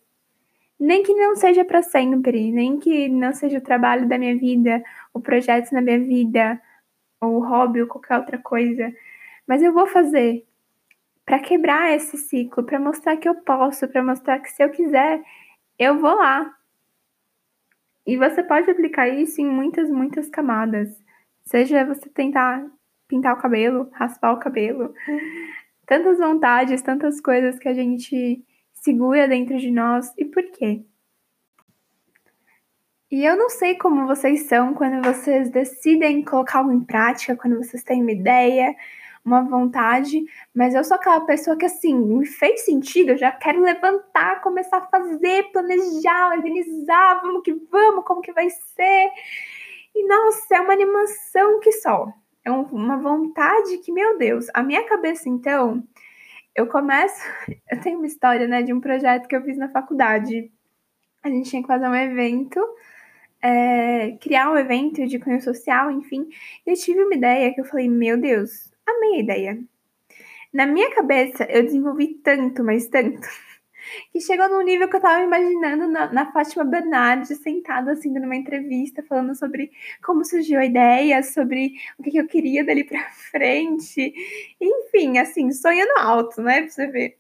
Nem 0.79 1.03
que 1.03 1.15
não 1.15 1.37
seja 1.37 1.65
para 1.65 1.83
sempre, 1.83 2.50
nem 2.53 2.79
que 2.79 3.09
não 3.09 3.33
seja 3.33 3.59
o 3.59 3.62
trabalho 3.62 4.09
da 4.09 4.19
minha 4.19 4.37
vida, 4.37 4.83
o 5.12 5.21
projeto 5.21 5.73
na 5.73 5.83
minha 5.83 5.99
vida, 5.99 6.61
ou 7.21 7.37
o 7.37 7.47
hobby, 7.47 7.83
ou 7.83 7.89
qualquer 7.89 8.19
outra 8.19 8.39
coisa. 8.39 8.93
Mas 9.47 9.62
eu 9.62 9.73
vou 9.73 9.87
fazer 9.87 10.47
para 11.25 11.39
quebrar 11.39 11.95
esse 11.95 12.17
ciclo, 12.17 12.65
para 12.65 12.81
mostrar 12.81 13.17
que 13.17 13.29
eu 13.29 13.37
posso, 13.37 13.87
para 13.89 14.03
mostrar 14.03 14.41
que 14.41 14.50
se 14.50 14.62
eu 14.62 14.71
quiser, 14.71 15.23
eu 15.79 15.99
vou 15.99 16.15
lá. 16.17 16.53
E 18.11 18.17
você 18.17 18.43
pode 18.43 18.69
aplicar 18.69 19.09
isso 19.09 19.40
em 19.40 19.47
muitas, 19.47 19.88
muitas 19.88 20.29
camadas. 20.29 20.88
Seja 21.45 21.85
você 21.85 22.09
tentar 22.09 22.67
pintar 23.07 23.35
o 23.35 23.40
cabelo, 23.40 23.88
raspar 23.93 24.33
o 24.33 24.40
cabelo. 24.40 24.93
Tantas 25.87 26.19
vontades, 26.19 26.83
tantas 26.83 27.21
coisas 27.21 27.59
que 27.59 27.69
a 27.69 27.75
gente 27.75 28.45
segura 28.73 29.29
dentro 29.29 29.59
de 29.59 29.71
nós. 29.71 30.12
E 30.19 30.25
por 30.25 30.43
quê? 30.50 30.85
E 33.12 33.25
eu 33.25 33.37
não 33.37 33.49
sei 33.49 33.76
como 33.76 34.09
vocês 34.09 34.49
são 34.49 34.75
quando 34.75 35.05
vocês 35.05 35.49
decidem 35.49 36.25
colocar 36.25 36.59
algo 36.59 36.73
em 36.73 36.81
prática, 36.81 37.37
quando 37.37 37.59
vocês 37.59 37.85
têm 37.85 38.02
uma 38.02 38.12
ideia, 38.12 38.75
uma 39.25 39.43
vontade, 39.43 40.25
mas 40.55 40.75
eu 40.75 40.83
sou 40.83 40.97
aquela 40.97 41.21
pessoa 41.21 41.57
que, 41.57 41.67
assim, 41.67 41.95
me 41.95 42.27
fez 42.27 42.65
sentido, 42.65 43.11
eu 43.11 43.19
já 43.19 43.31
quero 43.33 43.62
levantar, 43.62 44.41
começar 44.43 44.79
a 44.79 44.87
fazer, 44.87 45.50
planejar, 45.53 46.37
organizar, 46.37 47.21
vamos 47.21 47.43
que 47.43 47.53
vamos, 47.71 48.05
como 48.05 48.23
que 48.23 48.33
vai 48.33 48.49
ser. 48.50 49.11
E 49.95 50.07
nossa, 50.07 50.57
é 50.57 50.61
uma 50.61 50.73
animação 50.73 51.61
que 51.61 51.73
só. 51.73 52.12
É 52.45 52.50
uma 52.50 52.97
vontade 52.97 53.79
que, 53.79 53.93
meu 53.93 54.17
Deus, 54.17 54.47
a 54.55 54.62
minha 54.62 54.85
cabeça, 54.89 55.29
então, 55.29 55.83
eu 56.55 56.67
começo. 56.67 57.23
Eu 57.71 57.81
tenho 57.81 57.99
uma 57.99 58.07
história, 58.07 58.49
né, 58.49 58.62
de 58.62 58.73
um 58.73 58.81
projeto 58.81 59.29
que 59.29 59.37
eu 59.37 59.43
fiz 59.45 59.57
na 59.57 59.69
faculdade. 59.69 60.50
A 61.23 61.29
gente 61.31 61.49
tinha 61.49 61.62
que 61.62 61.69
fazer 61.69 61.87
um 61.87 61.95
evento 61.95 62.61
é, 63.43 64.17
criar 64.21 64.50
um 64.50 64.57
evento 64.57 65.07
de 65.07 65.19
cunho 65.19 65.41
social, 65.41 65.91
enfim. 65.91 66.29
Eu 66.67 66.75
tive 66.75 67.03
uma 67.03 67.15
ideia 67.15 67.53
que 67.55 67.61
eu 67.61 67.65
falei, 67.65 67.89
meu 67.89 68.19
Deus, 68.19 68.70
amei 68.97 69.16
a 69.16 69.20
ideia. 69.20 69.64
Na 70.52 70.66
minha 70.66 70.94
cabeça, 70.94 71.44
eu 71.44 71.62
desenvolvi 71.62 72.14
tanto, 72.14 72.64
mas 72.64 72.88
tanto, 72.88 73.20
que 74.12 74.20
chegou 74.20 74.49
num 74.49 74.62
nível 74.62 74.88
que 74.88 74.97
eu 74.97 75.00
tava 75.00 75.23
imaginando 75.23 75.88
na, 75.88 76.12
na 76.12 76.32
Fátima 76.32 76.64
Bernardes, 76.64 77.38
sentada 77.38 77.92
assim, 77.92 78.11
numa 78.11 78.37
entrevista, 78.37 79.02
falando 79.02 79.35
sobre 79.35 79.70
como 80.02 80.25
surgiu 80.25 80.59
a 80.61 80.64
ideia, 80.64 81.23
sobre 81.23 81.75
o 81.99 82.02
que, 82.02 82.11
que 82.11 82.20
eu 82.20 82.26
queria 82.26 82.64
dali 82.64 82.85
pra 82.85 83.09
frente. 83.30 84.12
Enfim, 84.61 85.18
assim, 85.18 85.52
sonhando 85.52 85.92
alto, 85.99 86.42
né, 86.42 86.62
pra 86.62 86.70
você 86.70 86.87
ver. 86.88 87.18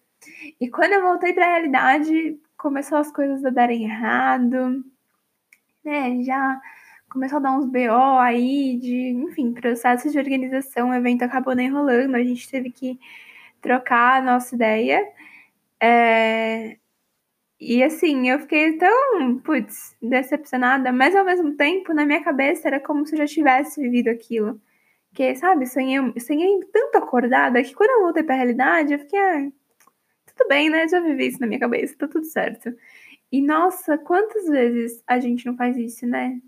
E 0.60 0.68
quando 0.68 0.92
eu 0.92 1.02
voltei 1.02 1.32
pra 1.32 1.46
realidade, 1.46 2.38
começou 2.56 2.98
as 2.98 3.10
coisas 3.12 3.44
a 3.44 3.50
darem 3.50 3.84
errado 3.84 4.84
né, 5.84 6.22
já 6.22 6.60
começou 7.10 7.38
a 7.38 7.40
dar 7.40 7.52
uns 7.52 7.66
BO 7.66 8.18
aí 8.20 8.78
de, 8.78 9.10
enfim, 9.10 9.52
processos 9.52 10.12
de 10.12 10.18
organização, 10.18 10.90
o 10.90 10.94
evento 10.94 11.22
acabou 11.24 11.54
nem 11.54 11.70
rolando, 11.70 12.16
a 12.16 12.22
gente 12.24 12.48
teve 12.50 12.70
que 12.70 12.98
trocar 13.60 14.18
a 14.20 14.22
nossa 14.22 14.54
ideia. 14.54 15.06
É... 15.82 16.78
E 17.60 17.82
assim, 17.82 18.30
eu 18.30 18.40
fiquei 18.40 18.78
tão, 18.78 19.38
putz, 19.40 19.96
decepcionada, 20.02 20.92
mas 20.92 21.14
ao 21.14 21.24
mesmo 21.24 21.54
tempo, 21.56 21.92
na 21.94 22.06
minha 22.06 22.22
cabeça, 22.24 22.68
era 22.68 22.80
como 22.80 23.06
se 23.06 23.14
eu 23.14 23.18
já 23.18 23.26
tivesse 23.26 23.80
vivido 23.82 24.08
aquilo. 24.08 24.60
Que, 25.14 25.34
sabe, 25.36 25.66
sonhei, 25.66 25.98
sonhei 26.20 26.60
tanto 26.72 26.98
acordada 26.98 27.62
que 27.62 27.74
quando 27.74 27.90
eu 27.90 28.02
voltei 28.04 28.22
pra 28.22 28.36
realidade, 28.36 28.94
eu 28.94 28.98
fiquei, 29.00 29.18
ah, 29.18 29.50
tudo 30.26 30.48
bem, 30.48 30.70
né? 30.70 30.88
Já 30.88 31.00
vivi 31.00 31.28
isso 31.28 31.40
na 31.40 31.46
minha 31.46 31.60
cabeça, 31.60 31.96
tá 31.98 32.08
tudo 32.08 32.24
certo. 32.26 32.74
E 33.32 33.42
nossa, 33.42 33.98
quantas 33.98 34.46
vezes 34.48 35.02
a 35.06 35.20
gente 35.20 35.46
não 35.46 35.56
faz 35.56 35.76
isso, 35.76 36.06
né? 36.06 36.40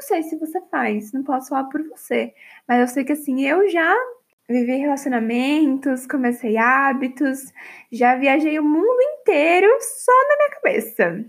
Não 0.00 0.06
sei 0.06 0.22
se 0.22 0.34
você 0.38 0.58
faz, 0.70 1.12
não 1.12 1.22
posso 1.22 1.50
falar 1.50 1.64
por 1.64 1.86
você, 1.86 2.32
mas 2.66 2.80
eu 2.80 2.88
sei 2.88 3.04
que 3.04 3.12
assim, 3.12 3.42
eu 3.46 3.68
já 3.68 3.94
vivi 4.48 4.76
relacionamentos, 4.76 6.06
comecei 6.06 6.56
hábitos, 6.56 7.52
já 7.92 8.16
viajei 8.16 8.58
o 8.58 8.64
mundo 8.64 8.98
inteiro 9.20 9.68
só 9.82 10.12
na 10.26 10.36
minha 10.38 10.50
cabeça. 10.52 11.26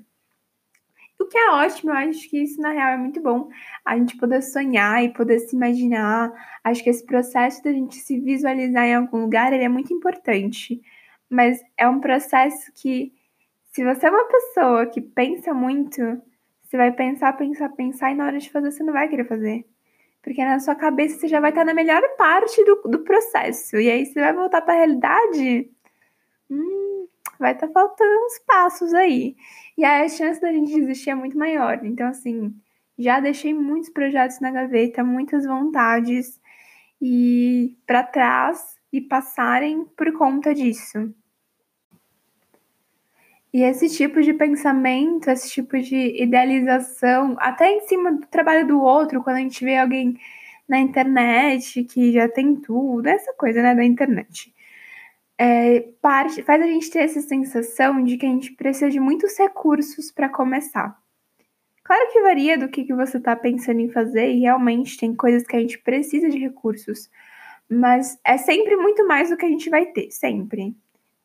O 1.19 1.25
que 1.25 1.37
é 1.37 1.51
ótimo, 1.51 1.91
eu 1.91 1.95
acho 1.97 2.29
que 2.29 2.41
isso 2.41 2.61
na 2.61 2.71
real 2.71 2.91
é 2.93 2.97
muito 2.97 3.21
bom. 3.21 3.49
A 3.83 3.97
gente 3.97 4.15
poder 4.15 4.41
sonhar 4.41 5.03
e 5.03 5.11
poder 5.11 5.39
se 5.39 5.53
imaginar. 5.53 6.31
Acho 6.63 6.81
que 6.81 6.89
esse 6.89 7.05
processo 7.05 7.61
da 7.61 7.73
gente 7.73 7.95
se 7.95 8.21
visualizar 8.21 8.85
em 8.85 8.95
algum 8.95 9.17
lugar, 9.17 9.51
ele 9.51 9.65
é 9.65 9.69
muito 9.69 9.93
importante. 9.93 10.81
Mas 11.29 11.59
é 11.77 11.89
um 11.89 11.99
processo 11.99 12.71
que 12.73 13.11
se 13.73 13.83
você 13.83 14.07
é 14.07 14.09
uma 14.09 14.25
pessoa 14.29 14.85
que 14.85 15.01
pensa 15.01 15.53
muito, 15.53 16.01
você 16.71 16.77
vai 16.77 16.93
pensar, 16.93 17.33
pensar, 17.33 17.67
pensar, 17.67 18.11
e 18.13 18.15
na 18.15 18.25
hora 18.27 18.39
de 18.39 18.49
fazer 18.49 18.71
você 18.71 18.81
não 18.81 18.93
vai 18.93 19.09
querer 19.09 19.27
fazer. 19.27 19.65
Porque 20.23 20.41
na 20.41 20.57
sua 20.57 20.73
cabeça 20.73 21.19
você 21.19 21.27
já 21.27 21.41
vai 21.41 21.49
estar 21.49 21.65
na 21.65 21.73
melhor 21.73 22.01
parte 22.17 22.63
do, 22.63 22.83
do 22.85 22.99
processo. 22.99 23.75
E 23.75 23.91
aí 23.91 24.05
você 24.05 24.21
vai 24.21 24.31
voltar 24.31 24.61
para 24.61 24.75
a 24.75 24.77
realidade. 24.77 25.69
Hum, 26.49 27.07
vai 27.37 27.51
estar 27.51 27.67
faltando 27.67 28.25
uns 28.25 28.39
passos 28.47 28.93
aí. 28.93 29.35
E 29.77 29.83
aí 29.83 30.05
a 30.05 30.07
chance 30.07 30.39
da 30.39 30.49
gente 30.49 30.73
desistir 30.73 31.09
é 31.09 31.15
muito 31.15 31.37
maior. 31.37 31.83
Então, 31.83 32.07
assim, 32.07 32.55
já 32.97 33.19
deixei 33.19 33.53
muitos 33.53 33.89
projetos 33.89 34.39
na 34.39 34.49
gaveta, 34.49 35.03
muitas 35.03 35.45
vontades 35.45 36.39
e 37.01 37.75
para 37.85 38.01
trás 38.01 38.77
e 38.93 39.01
passarem 39.01 39.83
por 39.97 40.13
conta 40.13 40.55
disso. 40.55 41.13
E 43.53 43.63
esse 43.63 43.89
tipo 43.89 44.21
de 44.21 44.33
pensamento, 44.33 45.29
esse 45.29 45.49
tipo 45.49 45.77
de 45.77 46.21
idealização, 46.21 47.35
até 47.39 47.69
em 47.69 47.81
cima 47.81 48.13
do 48.13 48.25
trabalho 48.27 48.65
do 48.65 48.81
outro, 48.81 49.21
quando 49.21 49.37
a 49.37 49.41
gente 49.41 49.63
vê 49.65 49.77
alguém 49.77 50.17
na 50.67 50.79
internet 50.79 51.83
que 51.83 52.13
já 52.13 52.29
tem 52.29 52.55
tudo, 52.55 53.07
essa 53.07 53.33
coisa 53.33 53.61
né, 53.61 53.75
da 53.75 53.83
internet, 53.83 54.53
é, 55.37 55.81
parte, 56.01 56.43
faz 56.43 56.61
a 56.61 56.65
gente 56.65 56.89
ter 56.89 56.99
essa 56.99 57.19
sensação 57.19 58.03
de 58.03 58.15
que 58.15 58.25
a 58.25 58.29
gente 58.29 58.53
precisa 58.53 58.89
de 58.89 58.99
muitos 58.99 59.37
recursos 59.37 60.11
para 60.11 60.29
começar. 60.29 60.97
Claro 61.83 62.09
que 62.13 62.21
varia 62.21 62.57
do 62.57 62.69
que, 62.69 62.85
que 62.85 62.93
você 62.93 63.17
está 63.17 63.35
pensando 63.35 63.81
em 63.81 63.89
fazer, 63.89 64.31
e 64.31 64.41
realmente 64.41 64.97
tem 64.97 65.13
coisas 65.13 65.45
que 65.45 65.55
a 65.57 65.59
gente 65.59 65.77
precisa 65.79 66.29
de 66.29 66.37
recursos, 66.37 67.09
mas 67.67 68.17
é 68.23 68.37
sempre 68.37 68.77
muito 68.77 69.05
mais 69.05 69.29
do 69.29 69.35
que 69.35 69.45
a 69.45 69.49
gente 69.49 69.69
vai 69.69 69.87
ter, 69.87 70.09
sempre. 70.11 70.73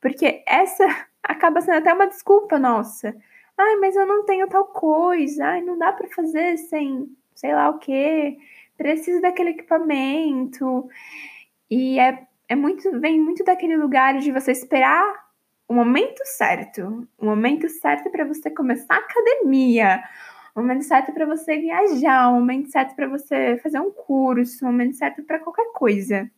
Porque 0.00 0.42
essa 0.46 1.06
acaba 1.26 1.60
sendo 1.60 1.78
até 1.78 1.92
uma 1.92 2.06
desculpa 2.06 2.58
nossa. 2.58 3.14
Ai, 3.58 3.76
mas 3.76 3.96
eu 3.96 4.06
não 4.06 4.24
tenho 4.24 4.48
tal 4.48 4.66
coisa. 4.66 5.46
Ai, 5.46 5.62
não 5.62 5.78
dá 5.78 5.92
para 5.92 6.08
fazer 6.08 6.56
sem 6.58 7.08
sei 7.34 7.54
lá 7.54 7.68
o 7.70 7.78
quê. 7.78 8.38
Preciso 8.76 9.20
daquele 9.20 9.50
equipamento. 9.50 10.88
E 11.70 11.98
é, 11.98 12.26
é 12.48 12.56
muito, 12.56 13.00
vem 13.00 13.20
muito 13.20 13.44
daquele 13.44 13.76
lugar 13.76 14.18
de 14.18 14.32
você 14.32 14.52
esperar 14.52 15.26
o 15.68 15.74
momento 15.74 16.22
certo. 16.24 17.08
O 17.18 17.26
momento 17.26 17.68
certo 17.68 18.10
para 18.10 18.24
você 18.24 18.50
começar 18.50 18.94
a 18.94 18.98
academia. 18.98 20.02
O 20.54 20.60
momento 20.60 20.84
certo 20.84 21.12
para 21.12 21.26
você 21.26 21.58
viajar, 21.58 22.30
o 22.30 22.34
momento 22.34 22.70
certo 22.70 22.94
para 22.96 23.08
você 23.08 23.58
fazer 23.62 23.80
um 23.80 23.90
curso, 23.90 24.64
o 24.64 24.68
momento 24.68 24.96
certo 24.96 25.22
para 25.22 25.38
qualquer 25.38 25.70
coisa. 25.72 26.30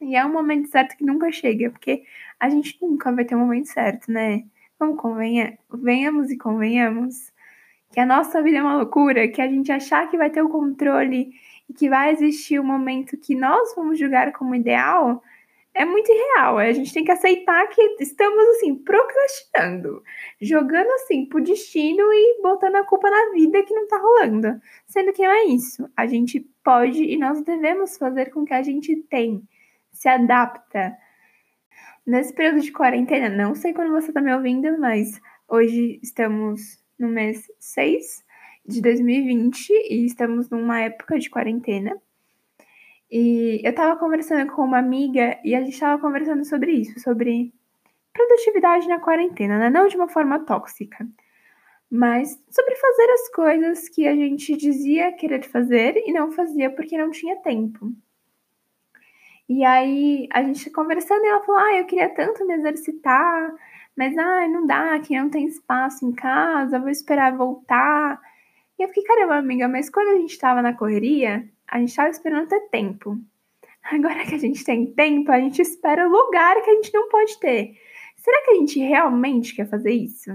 E 0.00 0.14
é 0.14 0.24
um 0.24 0.32
momento 0.32 0.68
certo 0.68 0.96
que 0.96 1.04
nunca 1.04 1.30
chega, 1.32 1.70
porque 1.70 2.04
a 2.38 2.48
gente 2.48 2.78
nunca 2.82 3.12
vai 3.12 3.24
ter 3.24 3.34
um 3.34 3.40
momento 3.40 3.66
certo, 3.68 4.10
né? 4.10 4.44
Vamos 4.78 5.00
convenha, 5.00 5.58
venhamos 5.72 6.30
e 6.30 6.36
convenhamos 6.36 7.32
que 7.92 8.00
a 8.00 8.06
nossa 8.06 8.42
vida 8.42 8.58
é 8.58 8.62
uma 8.62 8.76
loucura, 8.76 9.28
que 9.28 9.40
a 9.40 9.48
gente 9.48 9.72
achar 9.72 10.10
que 10.10 10.18
vai 10.18 10.30
ter 10.30 10.42
o 10.42 10.50
controle 10.50 11.30
e 11.68 11.72
que 11.72 11.88
vai 11.88 12.10
existir 12.12 12.58
o 12.58 12.62
um 12.62 12.66
momento 12.66 13.16
que 13.16 13.34
nós 13.34 13.74
vamos 13.74 13.98
julgar 13.98 14.32
como 14.32 14.54
ideal 14.54 15.22
é 15.76 15.84
muito 15.84 16.10
irreal. 16.10 16.58
A 16.58 16.72
gente 16.72 16.92
tem 16.92 17.04
que 17.04 17.12
aceitar 17.12 17.68
que 17.68 17.82
estamos 18.00 18.48
assim 18.56 18.74
procrastinando, 18.76 20.02
jogando 20.40 20.90
assim 20.92 21.26
pro 21.26 21.42
destino 21.42 22.02
e 22.12 22.40
botando 22.42 22.76
a 22.76 22.84
culpa 22.84 23.10
na 23.10 23.32
vida 23.32 23.62
que 23.62 23.74
não 23.74 23.86
tá 23.86 23.98
rolando, 23.98 24.60
sendo 24.86 25.12
que 25.12 25.22
não 25.22 25.30
é 25.30 25.44
isso. 25.44 25.88
A 25.96 26.06
gente 26.06 26.40
pode 26.64 27.02
e 27.04 27.16
nós 27.18 27.42
devemos 27.42 27.98
fazer 27.98 28.30
com 28.30 28.44
que 28.44 28.54
a 28.54 28.62
gente 28.62 28.96
tenha 29.08 29.40
se 29.96 30.08
adapta. 30.08 30.96
Nesse 32.06 32.32
período 32.32 32.60
de 32.60 32.70
quarentena, 32.70 33.28
não 33.28 33.54
sei 33.54 33.72
quando 33.72 33.90
você 33.90 34.08
está 34.08 34.20
me 34.20 34.32
ouvindo, 34.32 34.78
mas 34.78 35.20
hoje 35.48 35.98
estamos 36.02 36.78
no 36.98 37.08
mês 37.08 37.50
6 37.58 38.24
de 38.66 38.80
2020 38.80 39.70
e 39.70 40.06
estamos 40.06 40.48
numa 40.50 40.80
época 40.80 41.18
de 41.18 41.30
quarentena. 41.30 42.00
E 43.10 43.60
eu 43.64 43.70
estava 43.70 43.98
conversando 43.98 44.52
com 44.52 44.62
uma 44.62 44.78
amiga 44.78 45.38
e 45.44 45.54
a 45.54 45.60
gente 45.60 45.74
estava 45.74 46.00
conversando 46.00 46.44
sobre 46.44 46.72
isso, 46.72 47.00
sobre 47.00 47.52
produtividade 48.12 48.86
na 48.88 49.00
quarentena, 49.00 49.58
né? 49.58 49.70
Não 49.70 49.88
de 49.88 49.96
uma 49.96 50.08
forma 50.08 50.44
tóxica, 50.44 51.06
mas 51.90 52.30
sobre 52.50 52.74
fazer 52.76 53.10
as 53.10 53.28
coisas 53.30 53.88
que 53.88 54.06
a 54.06 54.14
gente 54.14 54.56
dizia 54.56 55.12
querer 55.12 55.42
fazer 55.44 55.96
e 56.06 56.12
não 56.12 56.32
fazia 56.32 56.70
porque 56.70 56.98
não 56.98 57.10
tinha 57.10 57.36
tempo. 57.36 57.92
E 59.48 59.64
aí 59.64 60.28
a 60.32 60.42
gente 60.42 60.70
conversando 60.70 61.24
e 61.24 61.28
ela 61.28 61.42
falou: 61.44 61.60
Ah, 61.60 61.74
eu 61.76 61.86
queria 61.86 62.08
tanto 62.08 62.46
me 62.46 62.54
exercitar, 62.54 63.54
mas 63.96 64.16
ai, 64.18 64.48
não 64.48 64.66
dá, 64.66 64.98
que 64.98 65.18
não 65.18 65.30
tem 65.30 65.46
espaço 65.46 66.04
em 66.04 66.12
casa, 66.12 66.78
vou 66.78 66.90
esperar 66.90 67.36
voltar. 67.36 68.20
E 68.78 68.82
eu 68.82 68.88
fiquei, 68.88 69.04
caramba, 69.04 69.36
amiga, 69.36 69.68
mas 69.68 69.88
quando 69.88 70.08
a 70.08 70.16
gente 70.16 70.38
tava 70.38 70.60
na 70.60 70.74
correria, 70.74 71.48
a 71.66 71.78
gente 71.78 71.94
tava 71.94 72.10
esperando 72.10 72.48
ter 72.48 72.60
tempo. 72.68 73.18
Agora 73.90 74.24
que 74.26 74.34
a 74.34 74.38
gente 74.38 74.64
tem 74.64 74.92
tempo, 74.92 75.30
a 75.30 75.38
gente 75.38 75.62
espera 75.62 76.06
o 76.06 76.10
lugar 76.10 76.60
que 76.62 76.70
a 76.70 76.74
gente 76.74 76.92
não 76.92 77.08
pode 77.08 77.38
ter. 77.38 77.74
Será 78.16 78.44
que 78.44 78.50
a 78.50 78.54
gente 78.54 78.78
realmente 78.80 79.54
quer 79.54 79.68
fazer 79.68 79.92
isso? 79.92 80.30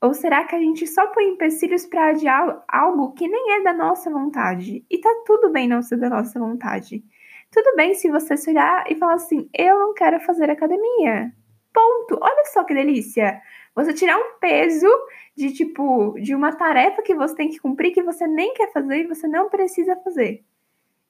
Ou 0.00 0.14
será 0.14 0.44
que 0.44 0.54
a 0.54 0.60
gente 0.60 0.86
só 0.86 1.08
põe 1.08 1.24
empecilhos 1.24 1.84
para 1.84 2.10
adiar 2.10 2.64
algo 2.68 3.12
que 3.12 3.26
nem 3.26 3.54
é 3.54 3.62
da 3.64 3.72
nossa 3.72 4.08
vontade? 4.08 4.84
E 4.88 4.98
tá 4.98 5.10
tudo 5.26 5.50
bem 5.50 5.66
não 5.66 5.82
ser 5.82 5.96
da 5.96 6.08
nossa 6.08 6.38
vontade. 6.38 7.02
Tudo 7.50 7.74
bem 7.76 7.94
se 7.94 8.10
você 8.10 8.36
se 8.36 8.50
olhar 8.50 8.84
e 8.90 8.94
falar 8.96 9.14
assim: 9.14 9.48
eu 9.54 9.78
não 9.78 9.94
quero 9.94 10.20
fazer 10.20 10.50
academia. 10.50 11.32
Ponto. 11.72 12.18
Olha 12.20 12.44
só 12.46 12.64
que 12.64 12.74
delícia. 12.74 13.40
Você 13.74 13.94
tirar 13.94 14.18
um 14.18 14.38
peso 14.40 14.88
de 15.36 15.52
tipo 15.52 16.14
de 16.20 16.34
uma 16.34 16.52
tarefa 16.52 17.02
que 17.02 17.14
você 17.14 17.34
tem 17.34 17.48
que 17.48 17.58
cumprir 17.58 17.92
que 17.92 18.02
você 18.02 18.26
nem 18.26 18.52
quer 18.54 18.72
fazer 18.72 18.98
e 18.98 19.06
você 19.06 19.28
não 19.28 19.48
precisa 19.48 19.96
fazer. 19.96 20.44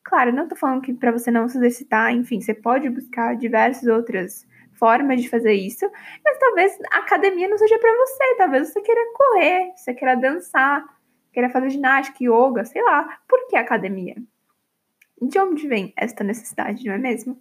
Claro, 0.04 0.33
não 0.33 0.49
tô 0.49 0.57
falando 0.57 0.83
que 0.83 0.95
para 0.95 1.12
você 1.12 1.30
não 1.30 1.49
se 1.49 1.59
exercitar, 1.59 2.14
enfim, 2.14 2.40
você 2.40 2.54
pode 2.54 2.88
buscar 2.88 3.37
diversas 3.37 3.87
outras 3.88 4.47
formas 4.73 5.21
de 5.21 5.28
fazer 5.28 5.52
isso, 5.52 5.90
mas 6.25 6.38
talvez 6.38 6.78
a 6.92 6.99
academia 6.99 7.49
não 7.49 7.59
seja 7.59 7.78
para 7.78 7.92
você, 7.97 8.35
talvez 8.37 8.68
você 8.68 8.80
queira 8.80 9.00
correr, 9.14 9.73
você 9.76 9.92
queira 9.92 10.14
dançar, 10.14 10.85
queira 11.33 11.50
fazer 11.50 11.71
ginástica, 11.71 12.18
yoga, 12.23 12.64
sei 12.64 12.83
lá. 12.83 13.18
Por 13.28 13.49
que 13.49 13.57
academia? 13.57 14.16
De 15.21 15.39
onde 15.39 15.67
vem 15.67 15.93
esta 15.97 16.23
necessidade, 16.23 16.85
não 16.85 16.95
é 16.95 16.99
mesmo? 16.99 17.41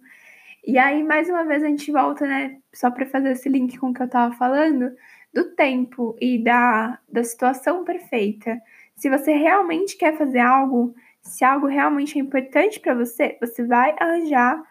E 0.66 0.76
aí, 0.76 1.02
mais 1.02 1.28
uma 1.28 1.44
vez, 1.44 1.62
a 1.62 1.68
gente 1.68 1.90
volta, 1.90 2.26
né? 2.26 2.58
Só 2.74 2.90
para 2.90 3.06
fazer 3.06 3.32
esse 3.32 3.48
link 3.48 3.78
com 3.78 3.90
o 3.90 3.94
que 3.94 4.02
eu 4.02 4.08
tava 4.08 4.34
falando, 4.34 4.92
do 5.32 5.54
tempo 5.54 6.16
e 6.20 6.42
da, 6.42 6.98
da 7.08 7.22
situação 7.22 7.84
perfeita. 7.84 8.60
Se 8.96 9.08
você 9.08 9.32
realmente 9.32 9.96
quer 9.96 10.16
fazer 10.16 10.40
algo, 10.40 10.94
se 11.22 11.44
algo 11.44 11.66
realmente 11.66 12.18
é 12.18 12.20
importante 12.20 12.80
para 12.80 12.94
você, 12.94 13.38
você 13.40 13.64
vai 13.64 13.94
arranjar 13.98 14.62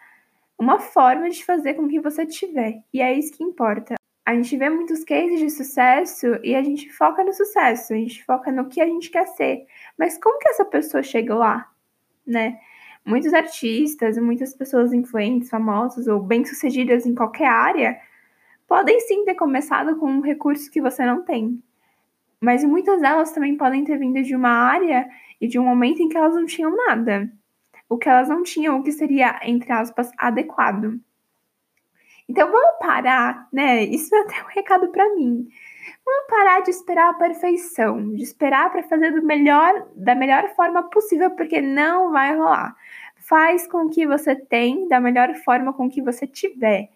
uma 0.58 0.78
forma 0.78 1.30
de 1.30 1.44
fazer 1.44 1.74
com 1.74 1.88
que 1.88 2.00
você 2.00 2.26
tiver. 2.26 2.82
E 2.92 3.00
é 3.00 3.12
isso 3.12 3.32
que 3.32 3.44
importa. 3.44 3.94
A 4.26 4.34
gente 4.34 4.56
vê 4.58 4.68
muitos 4.68 5.04
cases 5.04 5.40
de 5.40 5.48
sucesso 5.48 6.26
e 6.42 6.54
a 6.54 6.62
gente 6.62 6.90
foca 6.92 7.24
no 7.24 7.32
sucesso, 7.32 7.94
a 7.94 7.96
gente 7.96 8.22
foca 8.24 8.52
no 8.52 8.68
que 8.68 8.80
a 8.80 8.86
gente 8.86 9.10
quer 9.10 9.26
ser. 9.28 9.64
Mas 9.98 10.18
como 10.18 10.38
que 10.38 10.50
essa 10.50 10.66
pessoa 10.66 11.02
chega 11.02 11.34
lá, 11.34 11.70
né? 12.26 12.60
Muitos 13.08 13.32
artistas, 13.32 14.18
muitas 14.18 14.54
pessoas 14.54 14.92
influentes, 14.92 15.50
famosas 15.50 16.06
ou 16.06 16.20
bem-sucedidas 16.20 17.06
em 17.06 17.14
qualquer 17.14 17.48
área 17.48 17.98
podem 18.66 19.00
sim 19.00 19.24
ter 19.24 19.34
começado 19.34 19.96
com 19.96 20.10
um 20.10 20.20
recurso 20.20 20.70
que 20.70 20.80
você 20.80 21.04
não 21.04 21.24
tem. 21.24 21.62
Mas 22.40 22.64
muitas 22.64 23.00
delas 23.00 23.32
também 23.32 23.56
podem 23.56 23.82
ter 23.82 23.98
vindo 23.98 24.22
de 24.22 24.36
uma 24.36 24.50
área 24.50 25.08
e 25.40 25.48
de 25.48 25.58
um 25.58 25.64
momento 25.64 26.02
em 26.02 26.08
que 26.08 26.16
elas 26.16 26.34
não 26.34 26.46
tinham 26.46 26.76
nada 26.76 27.32
o 27.88 27.96
que 27.96 28.08
elas 28.08 28.28
não 28.28 28.42
tinham, 28.42 28.78
o 28.78 28.82
que 28.82 28.92
seria, 28.92 29.40
entre 29.42 29.72
aspas, 29.72 30.10
adequado. 30.18 31.00
Então 32.28 32.50
vamos 32.50 32.78
parar, 32.78 33.48
né? 33.50 33.84
Isso 33.84 34.14
é 34.14 34.20
até 34.20 34.42
um 34.42 34.48
recado 34.48 34.88
para 34.88 35.14
mim. 35.14 35.48
Vamos 36.04 36.26
parar 36.28 36.60
de 36.60 36.70
esperar 36.70 37.10
a 37.10 37.14
perfeição, 37.14 38.14
de 38.14 38.22
esperar 38.22 38.70
para 38.70 38.82
fazer 38.82 39.12
do 39.12 39.24
melhor, 39.24 39.88
da 39.96 40.14
melhor 40.14 40.46
forma 40.54 40.82
possível, 40.90 41.30
porque 41.30 41.62
não 41.62 42.12
vai 42.12 42.36
rolar. 42.36 42.76
Faz 43.20 43.66
com 43.66 43.86
o 43.86 43.90
que 43.90 44.06
você 44.06 44.34
tem 44.34 44.88
da 44.88 45.00
melhor 45.00 45.34
forma 45.36 45.72
com 45.72 45.90
que 45.90 46.02
você 46.02 46.26
tiver. 46.26 46.88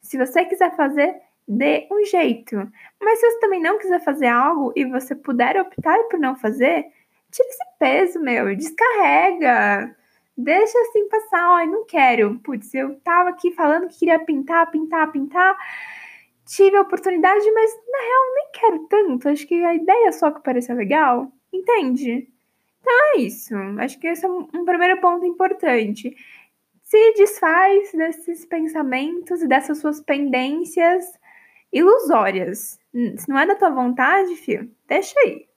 Se 0.00 0.16
você 0.16 0.44
quiser 0.44 0.74
fazer, 0.76 1.20
dê 1.46 1.88
um 1.90 2.04
jeito. 2.04 2.56
Mas 3.00 3.18
se 3.18 3.30
você 3.30 3.40
também 3.40 3.60
não 3.60 3.78
quiser 3.78 4.00
fazer 4.04 4.28
algo 4.28 4.72
e 4.76 4.84
você 4.84 5.14
puder 5.14 5.56
optar 5.60 5.98
por 6.04 6.18
não 6.18 6.36
fazer, 6.36 6.86
tira 7.30 7.48
esse 7.48 7.64
peso, 7.78 8.20
meu, 8.20 8.54
descarrega. 8.56 9.94
Deixa 10.36 10.78
assim 10.78 11.08
passar, 11.08 11.56
ai, 11.56 11.66
não 11.66 11.84
quero. 11.84 12.38
Putz, 12.40 12.72
eu 12.74 12.98
tava 13.00 13.30
aqui 13.30 13.52
falando 13.52 13.88
que 13.88 13.98
queria 13.98 14.18
pintar, 14.18 14.70
pintar, 14.70 15.10
pintar. 15.12 15.56
Tive 16.46 16.76
a 16.76 16.82
oportunidade, 16.82 17.50
mas 17.52 17.70
na 17.88 17.98
real 17.98 18.34
nem 18.34 18.46
quero 18.52 18.78
tanto. 18.88 19.28
Acho 19.28 19.46
que 19.46 19.62
a 19.64 19.74
ideia 19.74 20.12
só 20.12 20.30
que 20.30 20.42
parecia 20.42 20.74
legal. 20.74 21.30
Entende? 21.52 22.28
Então 22.80 22.92
é 23.14 23.20
isso. 23.20 23.54
Acho 23.78 23.98
que 23.98 24.06
esse 24.06 24.24
é 24.24 24.28
um, 24.28 24.64
primeiro 24.64 25.00
ponto 25.00 25.24
importante. 25.24 26.16
Se 26.82 27.12
desfaz 27.14 27.92
desses 27.92 28.44
pensamentos 28.44 29.42
e 29.42 29.48
dessas 29.48 29.78
suas 29.78 30.00
pendências 30.00 31.04
ilusórias. 31.72 32.78
Se 33.16 33.28
não 33.28 33.38
é 33.38 33.46
da 33.46 33.54
tua 33.54 33.70
vontade, 33.70 34.34
filho, 34.36 34.70
deixa 34.88 35.18
aí 35.20 35.50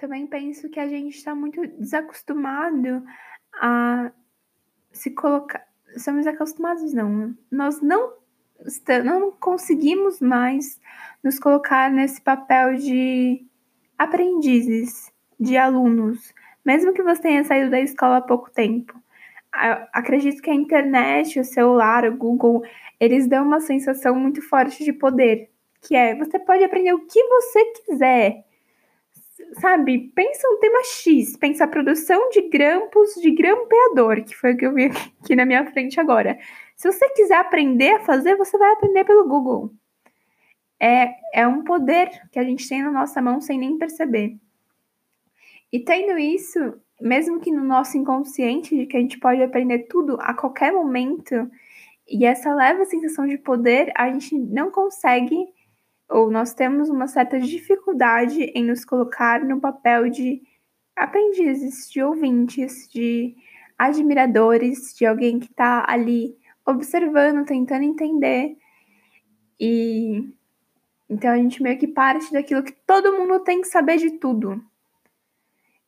também 0.00 0.26
penso 0.26 0.68
que 0.70 0.80
a 0.80 0.88
gente 0.88 1.14
está 1.14 1.34
muito 1.34 1.64
desacostumado 1.78 3.04
a 3.54 4.10
se 4.90 5.10
colocar. 5.10 5.66
Somos 5.98 6.26
acostumados, 6.26 6.94
não. 6.94 7.36
Nós 7.50 7.82
não, 7.82 8.14
não 9.04 9.30
conseguimos 9.32 10.20
mais 10.20 10.80
nos 11.22 11.38
colocar 11.38 11.90
nesse 11.92 12.20
papel 12.20 12.76
de 12.76 13.46
aprendizes, 13.98 15.09
de 15.40 15.56
alunos, 15.56 16.34
mesmo 16.64 16.92
que 16.92 17.02
você 17.02 17.22
tenha 17.22 17.42
saído 17.42 17.70
da 17.70 17.80
escola 17.80 18.18
há 18.18 18.22
pouco 18.22 18.50
tempo. 18.50 18.94
Acredito 19.92 20.42
que 20.42 20.50
a 20.50 20.54
internet, 20.54 21.40
o 21.40 21.44
celular, 21.44 22.04
o 22.04 22.16
Google, 22.16 22.62
eles 23.00 23.26
dão 23.26 23.44
uma 23.44 23.60
sensação 23.60 24.14
muito 24.14 24.40
forte 24.42 24.84
de 24.84 24.92
poder, 24.92 25.50
que 25.82 25.96
é 25.96 26.14
você 26.14 26.38
pode 26.38 26.62
aprender 26.62 26.92
o 26.92 27.06
que 27.06 27.22
você 27.24 27.64
quiser 27.86 28.44
sabe, 29.58 30.12
pensa 30.14 30.46
um 30.48 30.58
tema 30.58 30.82
X, 30.84 31.36
pensa 31.36 31.64
a 31.64 31.68
produção 31.68 32.30
de 32.30 32.42
grampos 32.42 33.14
de 33.14 33.30
grampeador, 33.30 34.24
que 34.24 34.34
foi 34.34 34.52
o 34.54 34.56
que 34.56 34.66
eu 34.66 34.74
vi 34.74 34.86
aqui 35.22 35.34
na 35.34 35.44
minha 35.44 35.64
frente 35.70 35.98
agora. 35.98 36.38
Se 36.76 36.90
você 36.90 37.08
quiser 37.10 37.36
aprender 37.36 37.92
a 37.92 38.00
fazer, 38.00 38.36
você 38.36 38.56
vai 38.56 38.72
aprender 38.72 39.04
pelo 39.04 39.28
Google. 39.28 39.72
É, 40.80 41.14
é 41.34 41.46
um 41.46 41.62
poder 41.62 42.08
que 42.32 42.38
a 42.38 42.44
gente 42.44 42.68
tem 42.68 42.82
na 42.82 42.90
nossa 42.90 43.20
mão 43.20 43.40
sem 43.40 43.58
nem 43.58 43.76
perceber. 43.76 44.36
E 45.72 45.78
tendo 45.80 46.18
isso, 46.18 46.58
mesmo 47.00 47.40
que 47.40 47.50
no 47.50 47.64
nosso 47.64 47.96
inconsciente, 47.96 48.76
de 48.76 48.86
que 48.86 48.96
a 48.96 49.00
gente 49.00 49.18
pode 49.18 49.42
aprender 49.42 49.86
tudo 49.88 50.16
a 50.20 50.34
qualquer 50.34 50.72
momento, 50.72 51.50
e 52.08 52.24
essa 52.24 52.52
leva 52.54 52.84
sensação 52.84 53.26
de 53.26 53.38
poder, 53.38 53.92
a 53.96 54.10
gente 54.10 54.36
não 54.36 54.70
consegue 54.70 55.46
ou 56.10 56.28
nós 56.28 56.52
temos 56.52 56.90
uma 56.90 57.06
certa 57.06 57.38
dificuldade 57.38 58.42
em 58.42 58.64
nos 58.64 58.84
colocar 58.84 59.44
no 59.44 59.60
papel 59.60 60.10
de 60.10 60.42
aprendizes, 60.96 61.88
de 61.88 62.02
ouvintes, 62.02 62.88
de 62.90 63.36
admiradores, 63.78 64.92
de 64.94 65.06
alguém 65.06 65.38
que 65.38 65.46
está 65.46 65.84
ali 65.88 66.36
observando, 66.66 67.46
tentando 67.46 67.84
entender. 67.84 68.56
E 69.58 70.28
então 71.08 71.30
a 71.30 71.36
gente 71.36 71.62
meio 71.62 71.78
que 71.78 71.86
parte 71.86 72.32
daquilo 72.32 72.62
que 72.62 72.72
todo 72.86 73.16
mundo 73.16 73.40
tem 73.40 73.60
que 73.60 73.68
saber 73.68 73.96
de 73.96 74.18
tudo. 74.18 74.62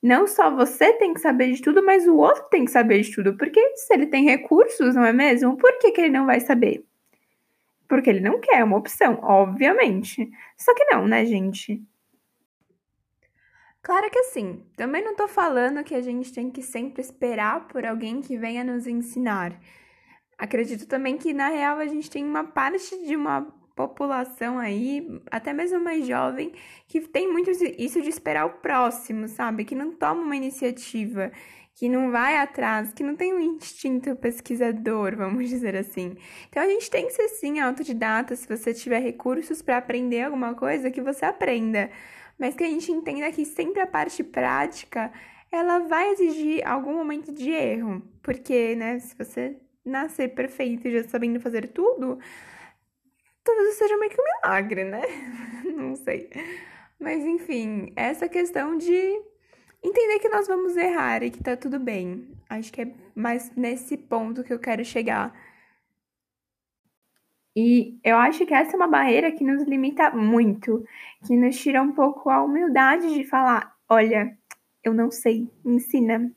Não 0.03 0.27
só 0.27 0.51
você 0.51 0.93
tem 0.95 1.15
que 1.15 1.21
saber 1.21 1.53
de 1.53 1.63
tudo, 1.63 1.85
mas 1.85 2.09
o 2.09 2.17
outro 2.17 2.45
tem 2.51 2.65
que 2.65 2.73
saber 2.73 3.01
de 3.03 3.15
tudo. 3.15 3.37
Porque 3.37 3.61
se 3.77 3.95
ele 3.95 4.07
tem 4.07 4.25
recursos, 4.25 4.97
não 4.97 5.05
é 5.05 5.13
mesmo? 5.13 5.57
Por 5.57 5.79
que, 5.79 5.93
que 5.93 6.01
ele 6.01 6.11
não 6.11 6.27
vai 6.27 6.41
saber? 6.41 6.85
Porque 7.89 8.11
ele 8.11 8.21
não 8.21 8.41
quer, 8.41 8.61
é 8.61 8.65
uma 8.65 8.79
opção, 8.79 9.21
obviamente. 9.23 10.29
Só 10.57 10.75
que 10.75 10.85
não, 10.87 11.07
né, 11.07 11.25
gente? 11.25 11.81
Claro 13.81 14.11
que 14.11 14.19
assim, 14.19 14.65
também 14.77 15.05
não 15.05 15.15
tô 15.15 15.29
falando 15.29 15.85
que 15.85 15.95
a 15.95 16.01
gente 16.01 16.33
tem 16.33 16.51
que 16.51 16.63
sempre 16.63 17.01
esperar 17.01 17.69
por 17.69 17.85
alguém 17.85 18.21
que 18.21 18.37
venha 18.37 18.65
nos 18.65 18.87
ensinar. 18.87 19.61
Acredito 20.39 20.87
também 20.87 21.17
que, 21.17 21.33
na 21.33 21.49
real, 21.49 21.79
a 21.79 21.87
gente 21.87 22.11
tem 22.11 22.25
uma 22.25 22.45
parte 22.45 23.05
de 23.07 23.15
uma 23.15 23.47
população 23.75 24.59
aí, 24.59 25.21
até 25.31 25.53
mesmo 25.53 25.81
mais 25.81 26.07
jovem, 26.07 26.53
que 26.87 27.01
tem 27.01 27.31
muito 27.31 27.51
isso 27.51 28.01
de 28.01 28.09
esperar 28.09 28.47
o 28.47 28.59
próximo, 28.61 29.29
sabe? 29.29 29.65
Que 29.65 29.75
não 29.75 29.93
toma 29.93 30.23
uma 30.23 30.37
iniciativa, 30.37 31.33
que 31.75 31.89
não 31.89 32.11
vai 32.11 32.37
atrás, 32.37 32.93
que 32.93 33.03
não 33.03 33.17
tem 33.17 33.33
um 33.35 33.41
instinto 33.41 34.15
pesquisador, 34.17 35.17
vamos 35.17 35.49
dizer 35.49 35.75
assim. 35.77 36.17
Então 36.49 36.63
a 36.63 36.67
gente 36.67 36.91
tem 36.91 37.07
que 37.07 37.13
ser 37.13 37.29
sim 37.29 37.61
autodidata, 37.61 38.37
se 38.37 38.47
você 38.47 38.75
tiver 38.75 39.01
recursos 39.01 39.63
para 39.63 39.79
aprender 39.79 40.23
alguma 40.23 40.55
coisa, 40.55 40.91
que 40.91 41.01
você 41.01 41.25
aprenda. 41.25 41.91
Mas 42.39 42.55
que 42.55 42.65
a 42.65 42.69
gente 42.69 42.91
entenda 42.93 43.31
que 43.33 43.45
sempre 43.45 43.81
a 43.81 43.87
parte 43.87 44.23
prática, 44.23 45.13
ela 45.51 45.81
vai 45.81 46.11
exigir 46.11 46.67
algum 46.67 46.95
momento 46.95 47.33
de 47.33 47.51
erro, 47.51 48.03
porque, 48.23 48.75
né, 48.75 48.99
se 48.99 49.15
você 49.17 49.57
nascer 49.85 50.29
perfeito 50.35 50.91
já 50.91 51.03
sabendo 51.05 51.41
fazer 51.41 51.69
tudo, 51.69 52.19
talvez 53.45 53.75
seja 53.75 53.97
meio 53.99 54.11
que 54.11 54.21
um 54.21 54.25
milagre, 54.25 54.85
né? 54.85 55.03
Não 55.77 55.97
sei. 55.97 56.31
Mas 56.99 57.25
enfim, 57.25 57.93
essa 57.97 58.29
questão 58.29 58.77
de 58.77 59.21
entender 59.83 60.19
que 60.21 60.29
nós 60.29 60.47
vamos 60.47 60.77
errar 60.77 61.23
e 61.23 61.31
que 61.31 61.43
tá 61.43 61.57
tudo 61.57 61.79
bem. 61.79 62.29
Acho 62.49 62.73
que 62.73 62.83
é 62.83 62.95
mais 63.15 63.55
nesse 63.57 63.97
ponto 63.97 64.45
que 64.45 64.53
eu 64.53 64.59
quero 64.59 64.85
chegar. 64.85 65.33
E 67.55 67.99
eu 68.03 68.17
acho 68.17 68.47
que 68.47 68.55
essa 68.55 68.73
é 68.73 68.77
uma 68.77 68.89
barreira 68.89 69.31
que 69.33 69.45
nos 69.45 69.65
limita 69.65 70.11
muito, 70.11 70.83
que 71.27 71.37
nos 71.37 71.57
tira 71.59 71.83
um 71.83 71.93
pouco 71.93 72.31
a 72.31 72.43
humildade 72.43 73.13
de 73.15 73.25
falar: 73.25 73.75
olha, 73.89 74.37
eu 74.83 74.95
não 74.95 75.11
sei, 75.11 75.51
me 75.65 75.77
ensina. 75.77 76.33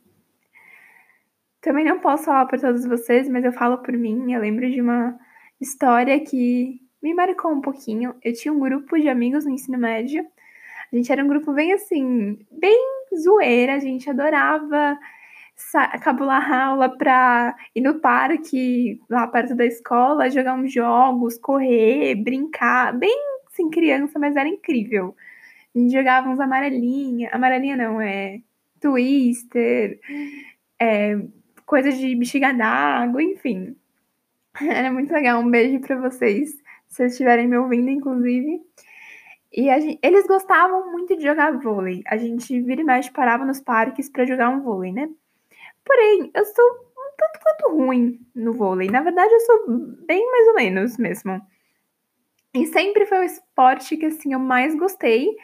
Também 1.62 1.86
não 1.86 2.00
posso 2.00 2.26
falar 2.26 2.46
por 2.46 2.60
todos 2.60 2.86
vocês, 2.86 3.30
mas 3.30 3.46
eu 3.46 3.52
falo 3.54 3.78
por 3.80 3.94
mim. 3.94 4.34
Eu 4.34 4.42
lembro 4.42 4.70
de 4.70 4.82
uma 4.82 5.18
história 5.60 6.20
que 6.24 6.85
me 7.06 7.14
marcou 7.14 7.52
um 7.52 7.62
pouquinho. 7.62 8.16
Eu 8.24 8.34
tinha 8.34 8.52
um 8.52 8.60
grupo 8.60 8.98
de 9.00 9.08
amigos 9.08 9.46
no 9.46 9.52
ensino 9.52 9.78
médio. 9.78 10.26
A 10.92 10.96
gente 10.96 11.12
era 11.12 11.24
um 11.24 11.28
grupo 11.28 11.54
bem 11.54 11.72
assim, 11.72 12.40
bem 12.50 12.84
zoeira, 13.16 13.76
a 13.76 13.80
gente 13.80 14.10
adorava 14.10 14.98
cabular 16.02 16.52
aula 16.52 16.90
para 16.98 17.56
ir 17.76 17.82
no 17.82 18.00
parque 18.00 19.00
lá 19.08 19.28
perto 19.28 19.56
da 19.56 19.66
escola, 19.66 20.32
jogar 20.32 20.56
uns 20.56 20.74
jogos, 20.74 21.38
correr, 21.38 22.16
brincar, 22.16 22.92
bem 22.98 23.16
sem 23.52 23.70
criança, 23.70 24.18
mas 24.18 24.36
era 24.36 24.50
incrível. 24.50 25.16
A 25.76 25.80
gente 25.80 25.94
jogava 25.94 26.28
uns 26.28 26.40
amarelinha, 26.40 27.30
amarelinha 27.32 27.78
não, 27.78 28.02
é 28.02 28.42
twister, 28.82 30.00
é, 30.80 31.18
coisas 31.66 31.98
de 31.98 32.16
bexiga 32.16 32.52
d'água, 32.52 33.22
enfim. 33.22 33.76
Era 34.62 34.92
muito 34.92 35.12
legal. 35.14 35.42
Um 35.42 35.50
beijo 35.50 35.80
para 35.82 35.98
vocês, 35.98 36.56
se 36.96 36.98
vocês 36.98 37.12
estiverem 37.12 37.48
me 37.48 37.58
ouvindo, 37.58 37.90
inclusive. 37.90 38.62
E 39.52 39.64
gente, 39.82 40.00
eles 40.02 40.26
gostavam 40.26 40.92
muito 40.92 41.16
de 41.18 41.24
jogar 41.24 41.52
vôlei. 41.60 42.02
A 42.08 42.16
gente 42.16 42.62
vira 42.62 42.82
e 42.82 42.84
mexe 42.86 43.12
parava 43.12 43.44
nos 43.44 43.60
parques 43.60 44.10
para 44.10 44.26
jogar 44.26 44.50
um 44.50 44.62
vôlei, 44.62 44.94
né? 44.94 45.10
Porém, 45.84 46.32
eu 46.34 46.46
sou 46.46 46.66
um 46.66 47.16
tanto 47.18 47.40
quanto 47.44 47.76
ruim 47.76 48.20
no 48.34 48.54
vôlei. 48.54 48.90
Na 48.90 49.02
verdade, 49.02 49.34
eu 49.34 49.40
sou 49.42 49.66
bem 50.08 50.26
mais 50.32 50.48
ou 50.48 50.56
menos 50.56 50.98
mesmo. 50.98 51.42
E 52.54 52.66
sempre 52.68 53.06
foi 53.06 53.20
o 53.20 53.24
esporte 53.24 53.98
que 53.98 54.06
assim 54.06 54.32
eu 54.32 54.40
mais 54.40 54.74
gostei, 54.74 55.36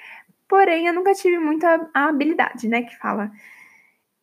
porém 0.48 0.88
eu 0.88 0.94
nunca 0.94 1.14
tive 1.14 1.38
muita 1.38 1.90
habilidade, 1.94 2.70
né, 2.70 2.84
que 2.84 2.98
fala. 2.98 3.30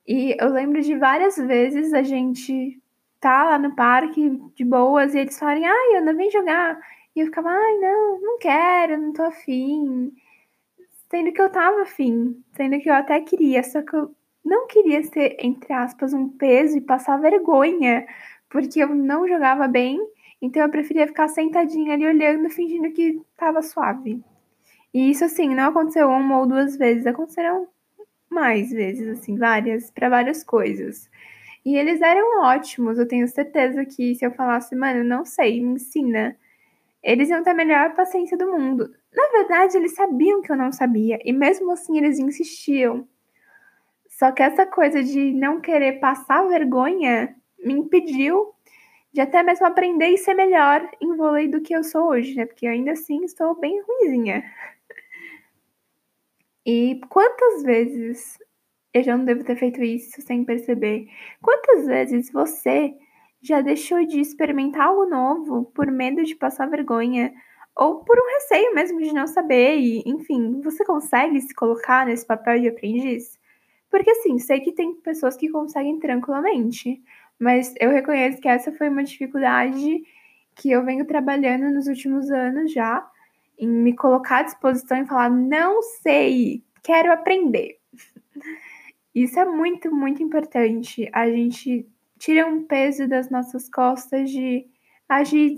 E 0.06 0.34
eu 0.40 0.48
lembro 0.50 0.80
de 0.80 0.96
várias 0.96 1.36
vezes 1.36 1.92
a 1.92 2.02
gente 2.02 2.80
tá 3.20 3.44
lá 3.44 3.58
no 3.58 3.76
parque 3.76 4.40
de 4.54 4.64
boas 4.64 5.14
e 5.14 5.18
eles 5.18 5.38
falarem, 5.38 5.66
ai, 5.66 5.96
Ana, 5.96 6.14
vem 6.14 6.30
jogar. 6.30 6.80
E 7.18 7.20
eu 7.20 7.26
ficava, 7.26 7.50
ai, 7.50 7.78
não, 7.78 8.20
não 8.20 8.38
quero, 8.38 8.96
não 8.96 9.12
tô 9.12 9.24
afim. 9.24 10.12
Sendo 11.10 11.32
que 11.32 11.42
eu 11.42 11.50
tava 11.50 11.82
afim, 11.82 12.40
sendo 12.56 12.78
que 12.78 12.88
eu 12.88 12.94
até 12.94 13.20
queria, 13.20 13.60
só 13.64 13.82
que 13.82 13.96
eu 13.96 14.14
não 14.44 14.68
queria 14.68 15.02
ser, 15.02 15.36
entre 15.40 15.72
aspas, 15.72 16.14
um 16.14 16.28
peso 16.28 16.78
e 16.78 16.80
passar 16.80 17.20
vergonha, 17.20 18.06
porque 18.48 18.80
eu 18.80 18.94
não 18.94 19.26
jogava 19.26 19.66
bem, 19.66 19.98
então 20.40 20.62
eu 20.62 20.68
preferia 20.68 21.08
ficar 21.08 21.26
sentadinha 21.26 21.94
ali 21.94 22.06
olhando, 22.06 22.48
fingindo 22.50 22.92
que 22.92 23.20
tava 23.36 23.62
suave. 23.62 24.22
E 24.94 25.10
isso, 25.10 25.24
assim, 25.24 25.52
não 25.56 25.70
aconteceu 25.70 26.08
uma 26.08 26.38
ou 26.38 26.46
duas 26.46 26.76
vezes, 26.76 27.04
aconteceram 27.04 27.66
mais 28.30 28.70
vezes, 28.70 29.08
assim, 29.08 29.36
várias, 29.36 29.90
para 29.90 30.08
várias 30.08 30.44
coisas. 30.44 31.10
E 31.64 31.76
eles 31.76 32.00
eram 32.00 32.44
ótimos, 32.44 32.96
eu 32.96 33.08
tenho 33.08 33.26
certeza 33.26 33.84
que 33.84 34.14
se 34.14 34.24
eu 34.24 34.30
falasse, 34.30 34.76
mano, 34.76 35.02
não 35.02 35.24
sei, 35.24 35.60
me 35.60 35.72
ensina, 35.72 36.36
eles 37.02 37.28
iam 37.28 37.42
ter 37.42 37.50
a 37.50 37.54
melhor 37.54 37.94
paciência 37.94 38.36
do 38.36 38.50
mundo. 38.50 38.90
Na 39.12 39.26
verdade, 39.28 39.76
eles 39.76 39.94
sabiam 39.94 40.42
que 40.42 40.50
eu 40.50 40.56
não 40.56 40.72
sabia, 40.72 41.18
e 41.24 41.32
mesmo 41.32 41.70
assim 41.72 41.98
eles 41.98 42.18
insistiam. 42.18 43.06
Só 44.08 44.32
que 44.32 44.42
essa 44.42 44.66
coisa 44.66 45.02
de 45.02 45.32
não 45.32 45.60
querer 45.60 46.00
passar 46.00 46.46
vergonha 46.48 47.36
me 47.64 47.74
impediu 47.74 48.52
de 49.12 49.20
até 49.20 49.42
mesmo 49.42 49.66
aprender 49.66 50.08
e 50.08 50.18
ser 50.18 50.34
melhor 50.34 50.88
em 51.00 51.16
vôlei 51.16 51.48
do 51.48 51.60
que 51.60 51.74
eu 51.74 51.82
sou 51.82 52.08
hoje, 52.08 52.34
né? 52.34 52.46
Porque 52.46 52.66
ainda 52.66 52.92
assim 52.92 53.24
estou 53.24 53.54
bem 53.58 53.80
ruimzinha. 53.80 54.44
E 56.66 57.00
quantas 57.08 57.62
vezes 57.62 58.38
eu 58.92 59.02
já 59.02 59.16
não 59.16 59.24
devo 59.24 59.44
ter 59.44 59.56
feito 59.56 59.82
isso 59.82 60.20
sem 60.20 60.44
perceber? 60.44 61.08
Quantas 61.40 61.86
vezes 61.86 62.30
você 62.30 62.94
já 63.40 63.60
deixou 63.60 64.04
de 64.04 64.20
experimentar 64.20 64.88
algo 64.88 65.06
novo 65.06 65.66
por 65.74 65.90
medo 65.90 66.24
de 66.24 66.34
passar 66.34 66.66
vergonha 66.68 67.32
ou 67.76 68.04
por 68.04 68.18
um 68.18 68.26
receio 68.34 68.74
mesmo 68.74 69.00
de 69.00 69.12
não 69.12 69.26
saber 69.26 69.76
e, 69.78 70.02
enfim, 70.04 70.60
você 70.60 70.84
consegue 70.84 71.40
se 71.40 71.54
colocar 71.54 72.04
nesse 72.04 72.26
papel 72.26 72.60
de 72.60 72.68
aprendiz? 72.68 73.38
Porque 73.90 74.10
assim, 74.10 74.38
sei 74.38 74.60
que 74.60 74.72
tem 74.72 74.94
pessoas 75.00 75.36
que 75.36 75.48
conseguem 75.48 75.98
tranquilamente, 75.98 77.00
mas 77.38 77.72
eu 77.80 77.90
reconheço 77.90 78.40
que 78.40 78.48
essa 78.48 78.72
foi 78.72 78.88
uma 78.88 79.04
dificuldade 79.04 80.02
que 80.56 80.70
eu 80.70 80.84
venho 80.84 81.06
trabalhando 81.06 81.70
nos 81.72 81.86
últimos 81.86 82.30
anos 82.30 82.72
já, 82.72 83.08
em 83.56 83.68
me 83.68 83.94
colocar 83.94 84.38
à 84.38 84.42
disposição 84.42 84.98
e 84.98 85.06
falar: 85.06 85.30
não 85.30 85.80
sei, 85.82 86.64
quero 86.82 87.12
aprender. 87.12 87.78
Isso 89.14 89.38
é 89.38 89.44
muito, 89.44 89.90
muito 89.94 90.22
importante. 90.22 91.08
A 91.12 91.28
gente 91.30 91.88
tira 92.18 92.46
um 92.46 92.64
peso 92.64 93.08
das 93.08 93.30
nossas 93.30 93.68
costas 93.68 94.30
de 94.30 94.66
agir 95.08 95.56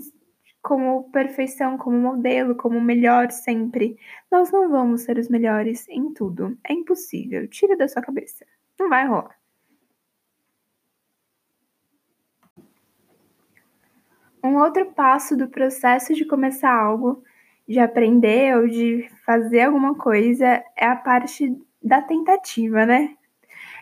como 0.61 1.09
perfeição, 1.11 1.77
como 1.77 1.97
modelo, 1.97 2.55
como 2.55 2.79
melhor 2.79 3.31
sempre. 3.31 3.97
Nós 4.31 4.51
não 4.51 4.69
vamos 4.69 5.01
ser 5.01 5.17
os 5.17 5.27
melhores 5.27 5.87
em 5.89 6.13
tudo. 6.13 6.57
É 6.63 6.73
impossível. 6.73 7.47
Tira 7.47 7.75
da 7.75 7.87
sua 7.87 8.01
cabeça. 8.01 8.45
Não 8.79 8.89
vai 8.89 9.07
rolar. 9.07 9.35
Um 14.43 14.57
outro 14.57 14.91
passo 14.93 15.37
do 15.37 15.47
processo 15.47 16.13
de 16.13 16.25
começar 16.25 16.73
algo, 16.73 17.23
de 17.67 17.79
aprender 17.79 18.57
ou 18.57 18.67
de 18.67 19.07
fazer 19.23 19.61
alguma 19.61 19.95
coisa, 19.95 20.63
é 20.75 20.85
a 20.85 20.95
parte 20.95 21.55
da 21.81 22.01
tentativa, 22.01 22.85
né? 22.85 23.15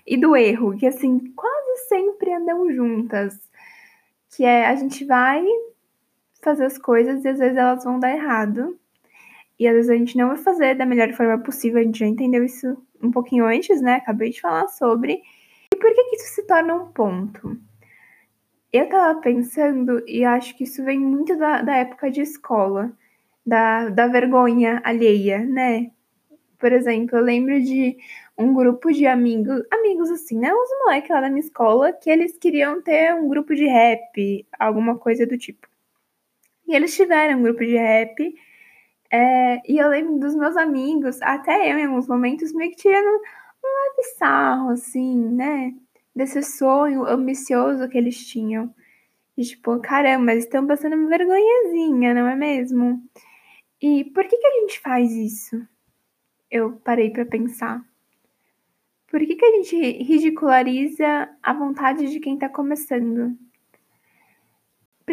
E 0.06 0.18
do 0.18 0.36
erro, 0.36 0.78
que 0.78 0.86
assim, 0.86 1.32
quase 1.34 1.59
sempre 1.88 2.34
andam 2.34 2.72
juntas. 2.72 3.40
Que 4.36 4.44
é 4.44 4.68
a 4.68 4.76
gente 4.76 5.06
vai 5.06 5.44
fazer 6.42 6.66
as 6.66 6.78
coisas 6.78 7.24
e 7.24 7.28
às 7.28 7.40
vezes 7.40 7.58
elas 7.58 7.84
vão 7.84 8.00
dar 8.00 8.12
errado. 8.12 8.78
E 9.60 9.68
às 9.68 9.74
vezes 9.74 9.90
a 9.90 9.96
gente 9.96 10.18
não 10.18 10.30
vai 10.30 10.38
fazer 10.38 10.76
da 10.76 10.86
melhor 10.86 11.12
forma 11.14 11.38
possível, 11.40 11.80
a 11.80 11.84
gente 11.84 12.00
já 12.00 12.06
entendeu 12.06 12.44
isso 12.44 12.78
um 13.02 13.12
pouquinho 13.12 13.46
antes, 13.46 13.82
né? 13.82 13.96
Acabei 13.96 14.30
de 14.30 14.40
falar 14.40 14.68
sobre. 14.70 15.22
E 15.74 15.76
por 15.76 15.94
que, 15.94 16.04
que 16.06 16.16
isso 16.16 16.36
se 16.36 16.48
torna 16.48 16.76
um 16.76 16.92
ponto? 16.92 17.58
Eu 18.72 18.88
tava 18.88 19.20
pensando, 19.20 20.04
e 20.08 20.24
acho 20.24 20.56
que 20.56 20.64
isso 20.64 20.84
vem 20.84 21.00
muito 21.00 21.36
da, 21.38 21.62
da 21.62 21.76
época 21.76 22.10
de 22.12 22.22
escola, 22.22 22.92
da, 23.46 23.90
da 23.90 24.08
vergonha 24.08 24.80
alheia, 24.84 25.40
né? 25.40 25.92
Por 26.58 26.72
exemplo, 26.72 27.18
eu 27.18 27.24
lembro 27.24 27.60
de 27.62 27.98
um 28.40 28.54
grupo 28.54 28.90
de 28.92 29.06
amigos, 29.06 29.62
amigos 29.70 30.10
assim, 30.10 30.40
né? 30.40 30.54
Uns 30.54 30.70
moleques 30.86 31.10
lá 31.10 31.20
da 31.20 31.30
minha 31.30 31.42
escola, 31.42 31.92
que 31.92 32.10
eles 32.10 32.38
queriam 32.38 32.82
ter 32.82 33.14
um 33.14 33.28
grupo 33.28 33.54
de 33.54 33.66
rap, 33.66 34.48
alguma 34.58 34.98
coisa 34.98 35.28
do 35.28 35.38
tipo. 35.38 35.68
E 36.66 36.74
eles 36.74 36.96
tiveram 36.96 37.40
um 37.40 37.44
grupo 37.44 37.60
de 37.60 37.76
rap. 37.76 38.34
É, 39.12 39.62
e 39.70 39.78
eu 39.78 39.90
lembro 39.90 40.20
dos 40.20 40.36
meus 40.36 40.56
amigos, 40.56 41.22
até 41.22 41.72
eu 41.72 41.78
em 41.78 41.86
alguns 41.86 42.08
momentos, 42.08 42.54
meio 42.54 42.72
que 42.72 42.78
tirando 42.78 43.08
um 43.08 43.68
leve 43.90 44.04
sarro, 44.18 44.70
assim, 44.70 45.18
né? 45.18 45.74
Desse 46.16 46.42
sonho 46.42 47.06
ambicioso 47.06 47.90
que 47.90 47.98
eles 47.98 48.26
tinham. 48.26 48.74
E 49.38 49.44
tipo, 49.44 49.80
caramba, 49.80 50.32
eles 50.32 50.46
estão 50.46 50.66
passando 50.66 50.96
uma 50.96 51.10
vergonhazinha, 51.10 52.14
não 52.14 52.28
é 52.28 52.36
mesmo? 52.36 53.04
E 53.82 54.06
por 54.06 54.26
que, 54.26 54.38
que 54.38 54.48
a 54.48 54.62
gente 54.62 54.80
faz 54.80 55.12
isso? 55.12 55.62
Eu 56.50 56.74
parei 56.84 57.10
para 57.10 57.26
pensar. 57.26 57.89
Por 59.10 59.20
que, 59.20 59.36
que 59.36 59.46
a 59.46 59.52
gente 59.52 60.04
ridiculariza 60.04 61.30
a 61.42 61.54
vontade 61.54 62.10
de 62.10 62.20
quem 62.20 62.38
tá 62.38 62.48
começando? 62.48 63.36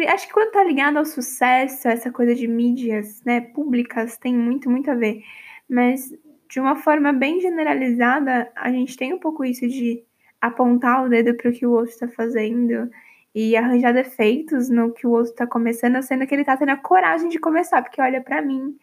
acho 0.07 0.27
que 0.27 0.33
quando 0.33 0.51
tá 0.51 0.63
ligado 0.63 0.97
ao 0.97 1.05
sucesso, 1.05 1.87
essa 1.87 2.11
coisa 2.11 2.35
de 2.35 2.47
mídias, 2.47 3.23
né, 3.23 3.41
públicas, 3.41 4.15
tem 4.17 4.35
muito, 4.35 4.69
muito 4.69 4.91
a 4.91 4.93
ver. 4.93 5.23
Mas 5.67 6.13
de 6.49 6.59
uma 6.59 6.75
forma 6.75 7.11
bem 7.11 7.41
generalizada, 7.41 8.51
a 8.55 8.71
gente 8.71 8.95
tem 8.95 9.13
um 9.13 9.19
pouco 9.19 9.43
isso 9.43 9.67
de 9.67 10.03
apontar 10.39 11.03
o 11.03 11.09
dedo 11.09 11.35
para 11.35 11.49
o 11.49 11.53
que 11.53 11.65
o 11.65 11.71
outro 11.71 11.89
está 11.89 12.07
fazendo 12.07 12.89
e 13.33 13.55
arranjar 13.55 13.91
defeitos 13.93 14.69
no 14.69 14.93
que 14.93 15.05
o 15.05 15.11
outro 15.11 15.31
está 15.31 15.47
começando, 15.47 16.01
sendo 16.01 16.25
que 16.25 16.33
ele 16.33 16.43
está 16.43 16.55
tendo 16.55 16.69
a 16.69 16.77
coragem 16.77 17.29
de 17.29 17.39
começar, 17.39 17.81
porque 17.81 18.01
olha 18.01 18.21
para 18.21 18.41
mim, 18.41 18.77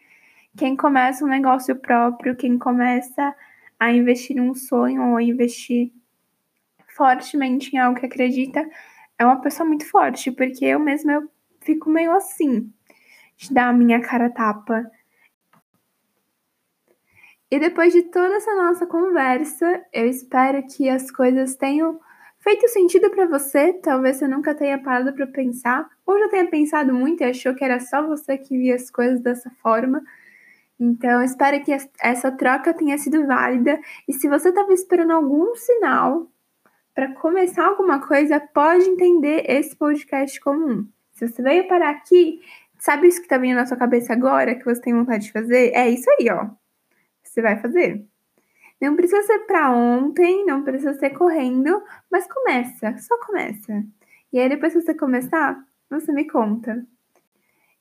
quem 0.57 0.77
começa 0.77 1.25
um 1.25 1.29
negócio 1.29 1.77
próprio, 1.77 2.37
quem 2.37 2.59
começa 2.59 3.35
a 3.85 3.93
investir 3.93 4.37
num 4.37 4.55
sonho 4.55 5.03
ou 5.11 5.21
investir 5.21 5.93
fortemente 6.97 7.75
em 7.75 7.79
algo 7.79 7.99
que 7.99 8.07
acredita, 8.07 8.67
é 9.19 9.25
uma 9.25 9.41
pessoa 9.41 9.69
muito 9.69 9.89
forte, 9.89 10.31
porque 10.31 10.65
eu 10.65 10.79
mesma 10.79 11.13
eu 11.13 11.31
fico 11.61 11.91
meio 11.91 12.13
assim, 12.13 12.73
de 13.37 13.53
dar 13.53 13.69
a 13.69 13.73
minha 13.73 14.01
cara 14.01 14.31
tapa. 14.31 14.85
E 17.51 17.59
depois 17.59 17.93
de 17.93 18.03
toda 18.03 18.35
essa 18.35 18.55
nossa 18.55 18.87
conversa, 18.87 19.85
eu 19.93 20.09
espero 20.09 20.67
que 20.67 20.89
as 20.89 21.11
coisas 21.11 21.55
tenham 21.57 22.01
feito 22.41 22.69
sentido 22.69 23.11
para 23.11 23.27
você. 23.27 23.73
Talvez 23.75 24.17
você 24.17 24.29
nunca 24.29 24.55
tenha 24.55 24.79
parado 24.79 25.13
para 25.15 25.27
pensar, 25.27 25.89
ou 26.05 26.19
já 26.19 26.29
tenha 26.29 26.51
pensado 26.51 26.93
muito 26.93 27.23
e 27.23 27.25
achou 27.25 27.55
que 27.55 27.65
era 27.65 27.81
só 27.81 28.07
você 28.07 28.37
que 28.37 28.57
via 28.59 28.75
as 28.75 28.91
coisas 28.91 29.21
dessa 29.21 29.51
forma. 29.63 30.03
Então, 30.79 31.23
espero 31.23 31.63
que 31.65 31.73
essa 32.01 32.33
troca 32.33 32.75
tenha 32.75 32.99
sido 32.99 33.27
válida. 33.27 33.81
E 34.09 34.13
se 34.13 34.29
você 34.29 34.49
estava 34.49 34.73
esperando 34.73 35.13
algum 35.13 35.55
sinal 35.55 36.31
para 36.95 37.13
começar 37.15 37.67
alguma 37.67 38.07
coisa, 38.07 38.41
pode 38.41 38.85
entender 38.85 39.45
esse 39.49 39.77
podcast 39.77 40.41
comum. 40.41 40.87
Se 41.13 41.29
você 41.29 41.43
veio 41.43 41.69
parar 41.69 41.91
aqui, 41.91 42.41
sabe 42.79 43.09
isso 43.09 43.23
que 43.23 43.29
tá 43.29 43.39
vindo 43.39 43.57
na 43.57 43.67
sua 43.67 43.77
cabeça 43.77 44.13
agora, 44.13 44.55
que 44.55 44.65
você 44.65 44.81
tem 44.81 44.95
vontade 44.95 45.27
de 45.27 45.33
fazer? 45.33 45.73
É 45.75 45.89
isso 45.89 46.09
aí, 46.11 46.29
ó. 46.31 46.51
Você 47.23 47.41
vai 47.41 47.57
fazer. 47.59 48.05
Não 48.81 48.97
precisa 48.97 49.23
ser 49.23 49.41
para 49.41 49.71
ontem, 49.71 50.45
não 50.45 50.63
precisa 50.63 50.95
ser 50.95 51.11
correndo, 51.11 51.83
mas 52.11 52.27
começa, 52.27 52.97
só 52.99 53.19
começa. 53.27 53.85
E 54.33 54.39
aí 54.39 54.49
depois 54.49 54.73
que 54.73 54.83
você 54.83 54.95
começar, 54.95 55.65
você 55.89 56.13
me 56.13 56.27
conta. 56.27 56.85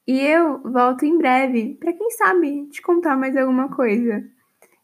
E 0.08 0.20
eu 0.20 0.60
volto 0.64 1.06
em 1.06 1.18
breve, 1.18 1.76
para 1.80 1.94
quem 1.94 2.10
sabe 2.12 2.68
te 2.68 2.82
contar 2.82 3.16
mais 3.16 3.38
alguma 3.38 3.70
coisa. 3.74 4.24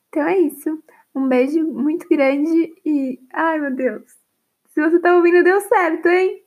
Então 0.09 0.23
é 0.27 0.39
isso. 0.39 0.83
Um 1.15 1.27
beijo 1.27 1.63
muito 1.65 2.07
grande 2.09 2.73
e 2.85 3.19
ai 3.33 3.59
meu 3.59 3.75
Deus. 3.75 4.03
Se 4.69 4.81
você 4.81 4.99
tá 4.99 5.15
ouvindo 5.15 5.43
deu 5.43 5.61
certo, 5.61 6.07
hein? 6.09 6.43